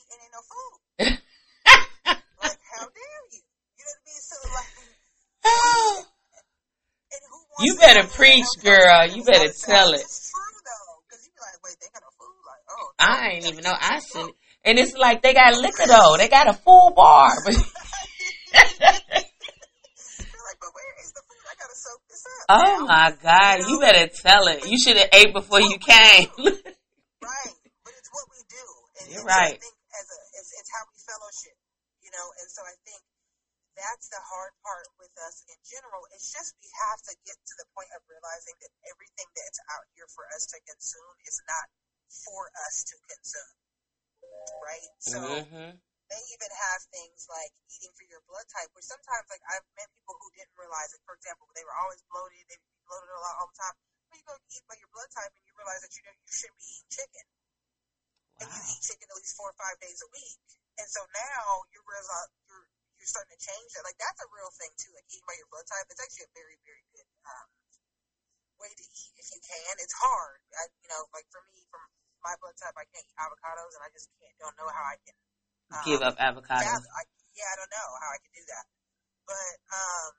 [0.00, 0.78] has a party and ain't no food.
[2.42, 3.40] like, how dare you?
[3.76, 4.20] You know what I mean?
[4.20, 4.70] So like,
[5.44, 6.06] oh.
[7.10, 9.06] wants You better preach, girl.
[9.06, 10.00] You better tell it.
[10.00, 12.40] It's true though, because you be like, wait, they got no food.
[12.46, 13.76] Like, oh, I ain't even know.
[13.78, 14.34] I some should.
[14.62, 16.16] And it's like they got liquor though.
[16.18, 17.30] They got a full bar.
[18.50, 18.66] But
[20.42, 21.44] like, but where is the food?
[21.46, 22.50] I gotta soak this up.
[22.50, 24.66] oh my God, you better tell it.
[24.66, 26.26] You should have ate before you came.
[27.20, 28.66] Right, but it's what we do.
[28.98, 29.54] And, You're right.
[29.54, 31.56] I think as a, it's, it's how we fellowship,
[32.00, 32.28] you know.
[32.36, 33.00] And so I think
[33.72, 36.04] that's the hard part with us in general.
[36.12, 39.88] It's just we have to get to the point of realizing that everything that's out
[39.96, 41.66] here for us to consume is not
[42.12, 43.56] for us to consume.
[44.60, 44.92] Right.
[45.00, 45.16] So
[45.48, 49.62] hmm they even have things like eating for your blood type, which sometimes like I've
[49.78, 50.98] met people who didn't realize it.
[51.06, 53.78] For example, they were always bloated, they would be bloated a lot all the time.
[54.10, 56.26] But you go eat by your blood type and you realize that you know you
[56.34, 57.26] shouldn't be eating chicken.
[58.42, 60.59] And you eat chicken at least four or five days a week.
[60.78, 62.66] And so now you're realize you're
[63.00, 63.82] you're starting to change that.
[63.82, 65.88] Like that's a real thing too, like eating by your blood type.
[65.90, 67.48] It's actually a very, very good um
[68.60, 69.72] way to eat if you can.
[69.80, 70.40] It's hard.
[70.54, 71.82] I, you know, like for me, from
[72.20, 74.96] my blood type I can't eat avocados and I just can't don't know how I
[75.00, 75.16] can
[75.70, 76.66] um, Give up avocados.
[76.66, 77.02] yeah, I,
[77.32, 78.66] yeah, I don't know how I can do that.
[79.24, 80.12] But um,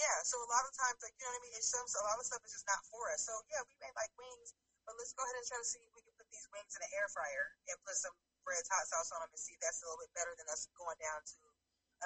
[0.00, 2.00] yeah, so a lot of times, like you know what I mean, it's some so
[2.00, 3.22] a lot of stuff is just not for us.
[3.28, 4.56] So yeah, we may like wings,
[4.88, 6.80] but let's go ahead and try to see if we can put these wings in
[6.80, 9.80] the air fryer and put some Fred's hot sauce on them and see if that's
[9.82, 11.38] a little bit better than us going down to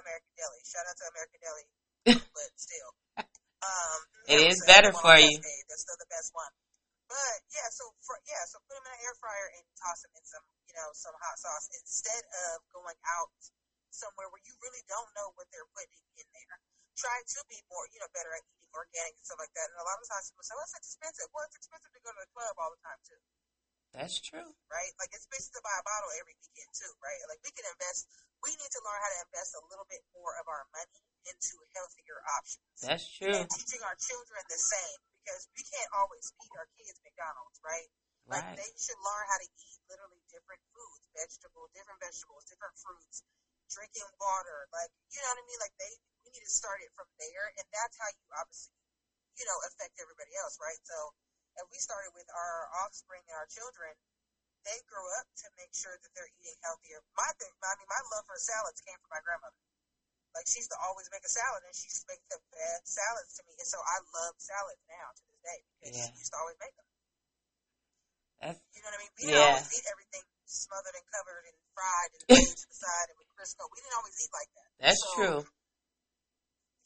[0.01, 0.61] American Deli.
[0.65, 1.67] Shout out to American Deli,
[2.37, 2.91] but still,
[3.65, 5.33] um, It is better for you.
[5.33, 6.53] Cascade, That's still the best one.
[7.07, 10.11] But yeah, so for, yeah, so put them in an air fryer and toss them
[10.19, 13.31] in some, you know, some hot sauce instead of going out
[13.95, 16.57] somewhere where you really don't know what they're putting in there.
[16.99, 19.71] Try to be more, you know, better at eating organic and stuff like that.
[19.71, 22.11] And a lot of times people say, "Well, it's expensive." Well, it's expensive to go
[22.11, 23.21] to the club all the time too,
[23.97, 24.53] That's true.
[24.69, 24.93] right?
[25.01, 27.17] Like it's expensive to buy a bottle every weekend too, right?
[27.33, 28.05] Like we can invest.
[28.45, 31.57] We need to learn how to invest a little bit more of our money into
[31.73, 33.33] healthier options That's true.
[33.33, 37.89] and teaching our children the same because we can't always feed our kids McDonald's, right?
[38.29, 38.59] Like Right.
[38.59, 43.23] they should learn how to eat literally different foods, vegetables, different vegetables, different fruits,
[43.73, 44.69] drinking water.
[44.77, 45.61] Like you know what I mean?
[45.63, 45.93] Like they
[46.27, 48.75] we need to start it from there, and that's how you obviously
[49.39, 50.79] you know affect everybody else, right?
[50.85, 51.15] So
[51.61, 53.97] if we started with our offspring and our children,
[54.67, 56.99] they grow up to make sure that they're eating healthier.
[57.15, 59.63] My thing, I mean, my love for salads came from my grandmother.
[60.35, 62.85] Like she used to always make a salad, and she used to make the best
[62.93, 66.13] salads to me, and so I love salads now to this day because Yeah.
[66.13, 66.89] she used to always make them.
[68.43, 69.13] That's You know what I mean?
[69.17, 69.49] We didn't Yeah.
[69.49, 72.23] always eat everything smothered and covered and fried and
[72.61, 73.65] to the side and with Crisco.
[73.73, 74.69] We didn't always eat like that.
[74.77, 75.39] that's So, true.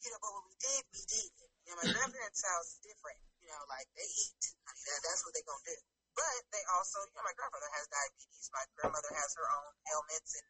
[0.01, 1.31] You know, but when we did, we did.
[1.67, 3.19] You know, my grandparents' house is different.
[3.43, 4.41] You know, like they eat.
[4.91, 5.79] That, that's what they're gonna do.
[6.19, 8.51] But they also, you know, my grandmother has diabetes.
[8.51, 10.47] My grandmother has her own ailments, and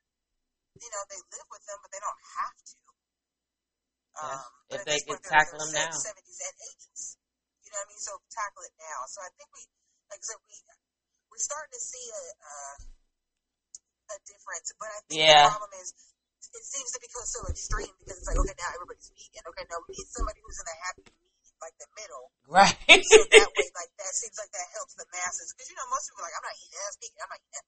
[0.80, 2.76] you know, they live with them, but they don't have to.
[4.16, 4.40] Yeah.
[4.40, 5.92] Um, If they this could point, they're in tackle them now.
[5.92, 7.02] Seventies and eighties.
[7.60, 8.00] You know what I mean?
[8.00, 8.98] So tackle it now.
[9.12, 9.62] So I think we,
[10.08, 10.56] like I said, we
[11.28, 12.54] we're starting to see a a,
[14.10, 14.68] a difference.
[14.80, 15.44] But I think Yeah.
[15.46, 15.92] the problem is
[16.50, 19.44] it seems to become so extreme because it's like okay now everybody's vegan.
[19.54, 21.02] Okay, no, we need somebody who's in the happy
[21.60, 22.24] like the middle.
[22.50, 22.74] Right.
[23.04, 26.10] So that way, like that seems like that helps the masses because you know most
[26.10, 27.20] people are like I'm not eating that vegan.
[27.20, 27.66] I'm not eating that.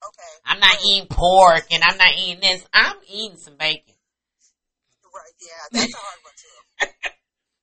[0.00, 0.32] Okay.
[0.44, 2.60] I'm not so- eating pork and I'm not eating this.
[2.74, 3.96] I'm eating some bacon.
[5.10, 5.34] Right.
[5.42, 6.58] Yeah, that's a hard one too.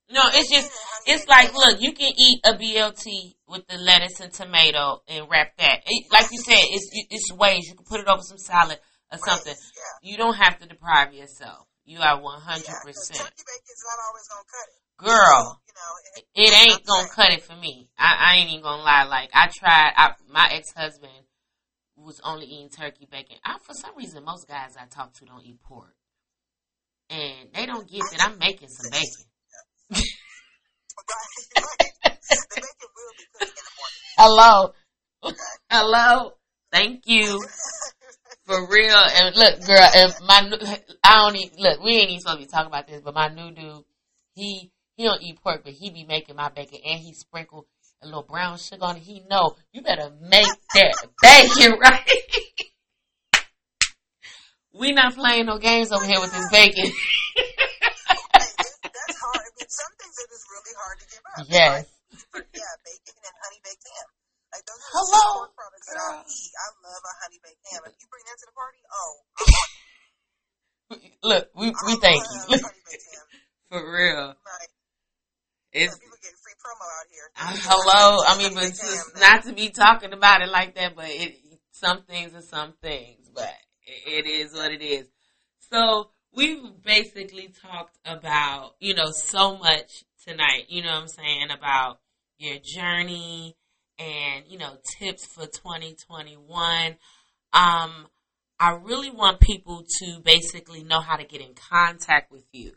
[0.10, 4.22] No, it's just Bacon it's like look, you can eat a BLT with the lettuce
[4.22, 5.84] and tomato and wrap that.
[5.86, 8.80] It, like you said, it's it's ways you can put it over some salad
[9.12, 9.52] or something.
[9.52, 10.10] Right, Yeah.
[10.12, 11.68] You don't have to deprive yourself.
[11.84, 13.20] You are one hundred percent.
[13.20, 14.87] turkey bacon's not always gonna cut it.
[14.98, 17.90] Girl, You know, it, it ain't gonna cut it for me.
[17.98, 19.04] I, I ain't even gonna lie.
[19.04, 19.94] Like I tried.
[19.96, 21.12] I, my ex husband
[21.96, 23.38] was only eating turkey bacon.
[23.46, 25.94] I, for some reason, most guys I talk to don't eat pork,
[27.12, 29.26] and they don't get that I'm making some bacon.
[31.08, 31.90] Right, right.
[32.28, 34.74] the bacon will be cooking in the morning.
[35.30, 35.34] Hello,
[35.70, 36.34] hello.
[36.72, 37.40] Thank you
[38.46, 38.96] for real.
[38.96, 40.58] And look, girl, if my new,
[41.04, 41.84] I don't even look.
[41.84, 43.84] We ain't even supposed to be talking about this, but my new dude,
[44.34, 47.68] he he don't eat pork, but he be making my bacon, and he sprinkle
[48.02, 49.04] a little brown sugar on it.
[49.04, 52.10] He know you better make that bacon right.
[54.74, 56.90] we not playing no games over here with this bacon.
[58.34, 59.38] That's hard.
[59.38, 61.46] I mean, some things it is really hard to give up.
[61.46, 61.86] Yes.
[62.34, 64.10] Like, yeah, bacon and honey baked ham.
[64.50, 66.02] Like those are Hello, the pork products that.
[66.02, 66.52] I eat.
[66.58, 67.82] I love a honey baked ham.
[67.86, 69.14] If you bring that to the party, oh,
[71.30, 73.26] Look, we I we thank you honey baked ham.
[73.70, 74.34] for real.
[74.34, 74.72] Right.
[75.74, 77.30] It's Yeah, people getting free promo out here.
[77.36, 78.24] Uh, hello.
[78.28, 81.38] I mean, but just not to be talking about it like that, but it
[81.72, 83.54] some things are some things, but
[83.86, 85.08] it, it is what it is.
[85.70, 90.66] So we've basically talked about you know so much tonight.
[90.70, 92.00] You know what I'm saying about
[92.38, 93.56] your journey
[94.00, 96.96] and you know tips for 2021.
[97.54, 98.08] Um,
[98.60, 102.74] I really want people to basically know how to get in contact with you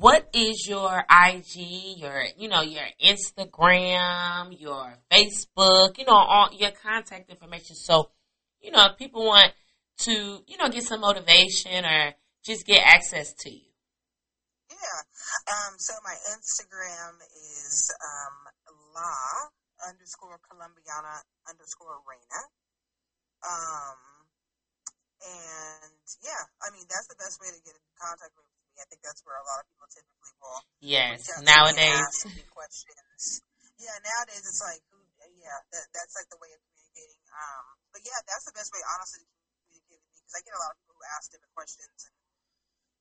[0.00, 6.70] what is your IG, your you know your Instagram, your Facebook, you know all your
[6.70, 7.76] contact information.
[7.76, 8.08] So
[8.62, 9.52] you know if people want
[10.08, 13.68] to you know get some motivation or just get access to you.
[14.70, 15.00] Yeah.
[15.52, 18.36] Um, so my Instagram is um,
[18.96, 19.12] la
[19.86, 22.40] underscore Colombiana underscore Reina.
[23.44, 24.00] Um,
[25.20, 25.92] and
[26.24, 28.49] yeah, I mean that's the best way to get in contact with.
[28.80, 31.44] I think that's where a lot of people typically will Yes, reach out to me
[31.44, 32.16] and nowadays.
[32.56, 33.44] questions.
[33.76, 34.80] Yeah, nowadays it's like,
[35.40, 37.20] yeah, that, that's like the way of communicating.
[37.32, 39.28] Um, but yeah, that's the best way, honestly, to
[39.68, 42.14] communicate with me because I get a lot of people who ask different questions and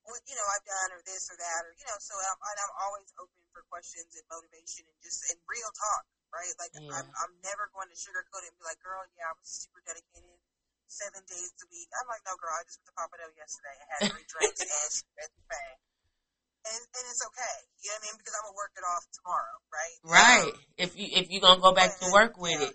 [0.08, 2.00] what you know I've done or this or that or you know.
[2.00, 6.04] So I'm, and I'm always open for questions and motivation and just and real talk,
[6.32, 6.54] right?
[6.60, 6.96] Like Yeah.
[6.96, 9.84] I'm, I'm never going to sugarcoat it and be like, girl, yeah, I was super
[9.84, 10.39] dedicated.
[10.90, 11.86] Seven days a week.
[11.94, 12.50] I'm like, no, girl.
[12.50, 13.78] I just went to Papadelle yesterday.
[13.78, 15.76] I had three drinks and she read the thing.
[16.66, 17.56] And, and it's okay.
[17.86, 18.16] You know what I mean?
[18.18, 19.98] Because I'm gonna work it off tomorrow, right?
[20.02, 20.54] Right.
[20.54, 22.74] Um, If you if you're gonna go back to work with it.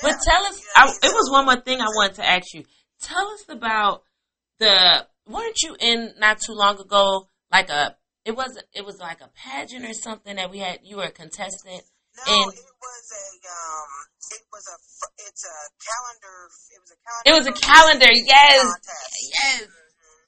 [0.00, 2.54] But tell us, You know I it was one more thing I wanted to ask
[2.54, 2.64] you.
[3.02, 4.02] Tell us about
[4.58, 5.06] the.
[5.26, 9.28] weren't you in not too long ago like a it was it was like a
[9.34, 11.82] pageant or something that we had you were a contestant
[12.14, 13.90] No, and- it was a um,
[14.38, 14.76] it was a
[15.26, 16.36] it's a calendar.
[16.70, 17.26] It was a calendar.
[17.26, 19.14] it was a calendar yes contest.
[19.34, 20.22] yes Mhm.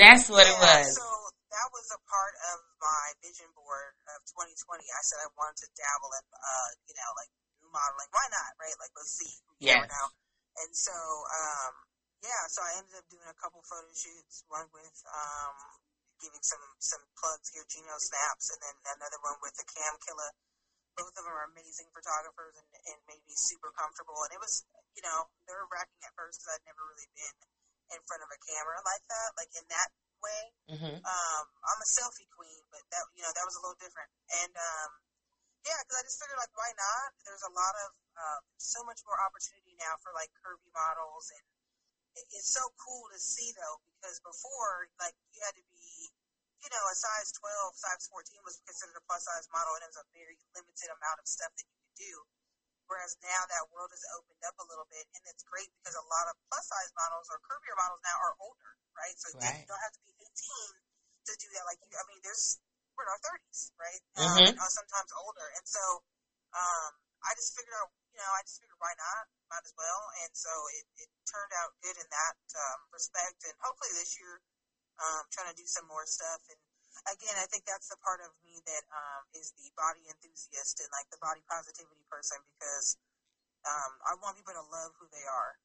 [0.00, 1.06] that's what it was So
[1.52, 4.80] that was a part of my vision board of 2020.
[4.86, 7.30] I said I wanted to dabble in, uh, you know, like
[7.68, 8.08] modeling.
[8.14, 8.76] Why not, right?
[8.80, 9.34] Like, let's see.
[9.60, 9.84] Yes.
[10.56, 11.72] And so, um,
[12.22, 14.46] yeah, so I ended up doing a couple photo shoots.
[14.48, 15.56] One with um,
[16.22, 20.30] giving some some plugs here, Gino Snaps, and then another one with the Cam Killer.
[20.98, 24.18] Both of them are amazing photographers and, and made me super comfortable.
[24.26, 27.36] And it was, you know, nerve wracking at first because I'd never really been
[27.94, 29.90] in front of a camera like that, like in that
[30.22, 33.78] way hmm um, I'm a selfie queen, but that you know that was a little
[33.82, 34.06] different.
[34.44, 34.90] And um,
[35.66, 37.10] yeah, because I just figured like, why not?
[37.26, 41.44] There's a lot of uh, so much more opportunity now for like curvy models, and
[42.16, 45.84] it, it's so cool to see though because before like you had to be,
[46.60, 49.90] you know, a size 12, size 14 was considered a plus size model, and it
[49.96, 52.14] was a very limited amount of stuff that you could do.
[52.90, 56.06] Whereas now that world has opened up a little bit, and it's great because a
[56.10, 59.14] lot of plus size models or curvier models now are older, right?
[59.14, 59.62] So Right.
[59.70, 61.64] don't have to be 18 to do that.
[61.70, 62.58] Like you, I mean, there's
[62.98, 64.02] we're in our 30s, right?
[64.18, 66.02] Um, and, uh, sometimes older, and so
[66.52, 66.92] um,
[67.22, 70.32] I just figured out, you know, I just figured why not, might as well, and
[70.34, 73.38] so it, it turned out good in that um, respect.
[73.46, 74.42] And hopefully this year,
[75.00, 76.60] um, trying to do some more stuff and
[77.08, 80.90] again, I think that's the part of me that um, is the body enthusiast and
[80.92, 82.98] like the body positivity person because
[83.64, 85.56] um, I want people to love who they are.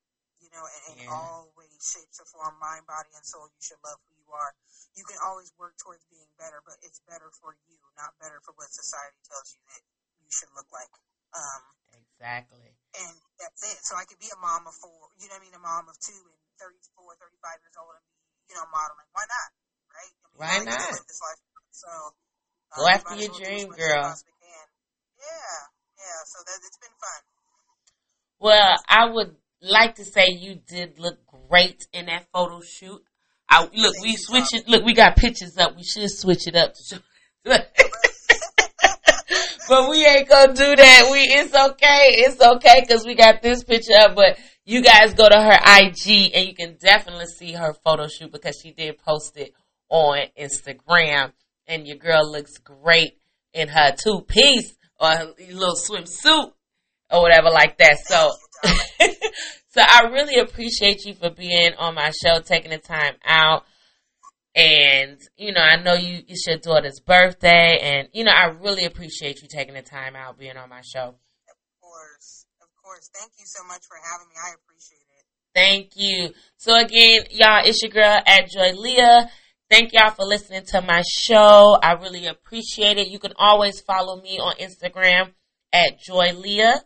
[0.44, 1.16] You know, and in Yeah.
[1.16, 4.52] all ways, shapes, or form, mind, body, and soul, you should love who you are.
[4.94, 8.52] You can always work towards being better, but it's better for you, not better for
[8.60, 9.82] what society tells you that
[10.20, 10.92] you should look like.
[11.32, 11.64] Um,
[11.96, 12.76] Exactly.
[13.00, 13.80] and that's it.
[13.88, 15.88] So I could be a mom of four, you know what I mean, a mom
[15.88, 18.15] of two and 34, 35 years old and be,
[18.50, 19.10] you know, modeling.
[19.14, 19.50] Why not?
[19.92, 20.14] Right?
[20.14, 20.94] I mean, Why I get to not?
[20.96, 21.42] live this life.
[21.72, 24.16] So, uh, Go after your well do as dream, much as you girl.
[25.16, 25.58] Yeah,
[25.98, 26.20] yeah.
[26.26, 27.22] So that it's been fun.
[28.40, 31.18] Well, I would like to say you did look
[31.50, 33.02] great in that photo shoot.
[33.50, 34.68] I look, we switch it.
[34.68, 35.76] Look, we got pictures up.
[35.76, 36.98] We should switch it up to show.
[39.70, 41.10] but we ain't gonna do that.
[41.12, 42.08] We it's okay.
[42.26, 44.16] It's okay because we got this picture up.
[44.16, 48.32] But you guys go to her IG and you can definitely see her photo shoot
[48.32, 49.54] because she did post it
[49.90, 51.34] on Instagram.
[51.68, 53.18] And your girl looks great
[53.54, 56.52] in her two piece or her little swimsuit
[57.12, 57.98] or whatever like that.
[58.06, 58.32] So,
[59.70, 63.66] so I really appreciate you for being on my show, taking the time out.
[64.56, 68.86] And, you know, I know you, it's your daughter's birthday and, you know, I really
[68.86, 71.16] appreciate you taking the time out being on my show.
[72.96, 73.10] Course.
[73.14, 74.36] Thank you so much for having me.
[74.42, 75.26] I appreciate it.
[75.54, 76.34] Thank you.
[76.56, 79.30] So again, y'all, it's your girl at Joy Leah.
[79.70, 81.78] Thank y'all for listening to my show.
[81.82, 83.10] I really appreciate it.
[83.10, 85.34] You can always follow me on Instagram
[85.74, 86.82] at Joy Leah.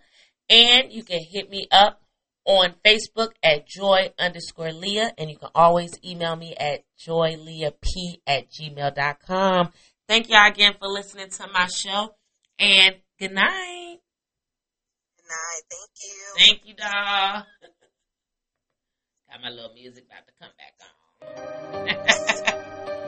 [0.50, 2.02] And you can hit me up
[2.46, 5.14] on Facebook at Joy underscore Leah.
[5.16, 7.76] And you can always email me at joyleahp
[8.26, 9.70] at gmail.com.
[10.08, 12.16] Thank y'all again for listening to my show.
[12.58, 13.89] And good night.
[15.30, 15.64] Night.
[15.70, 16.20] Thank you.
[16.38, 17.46] Thank you, doll.
[19.30, 20.74] Got my little music about to come back
[22.88, 22.96] on.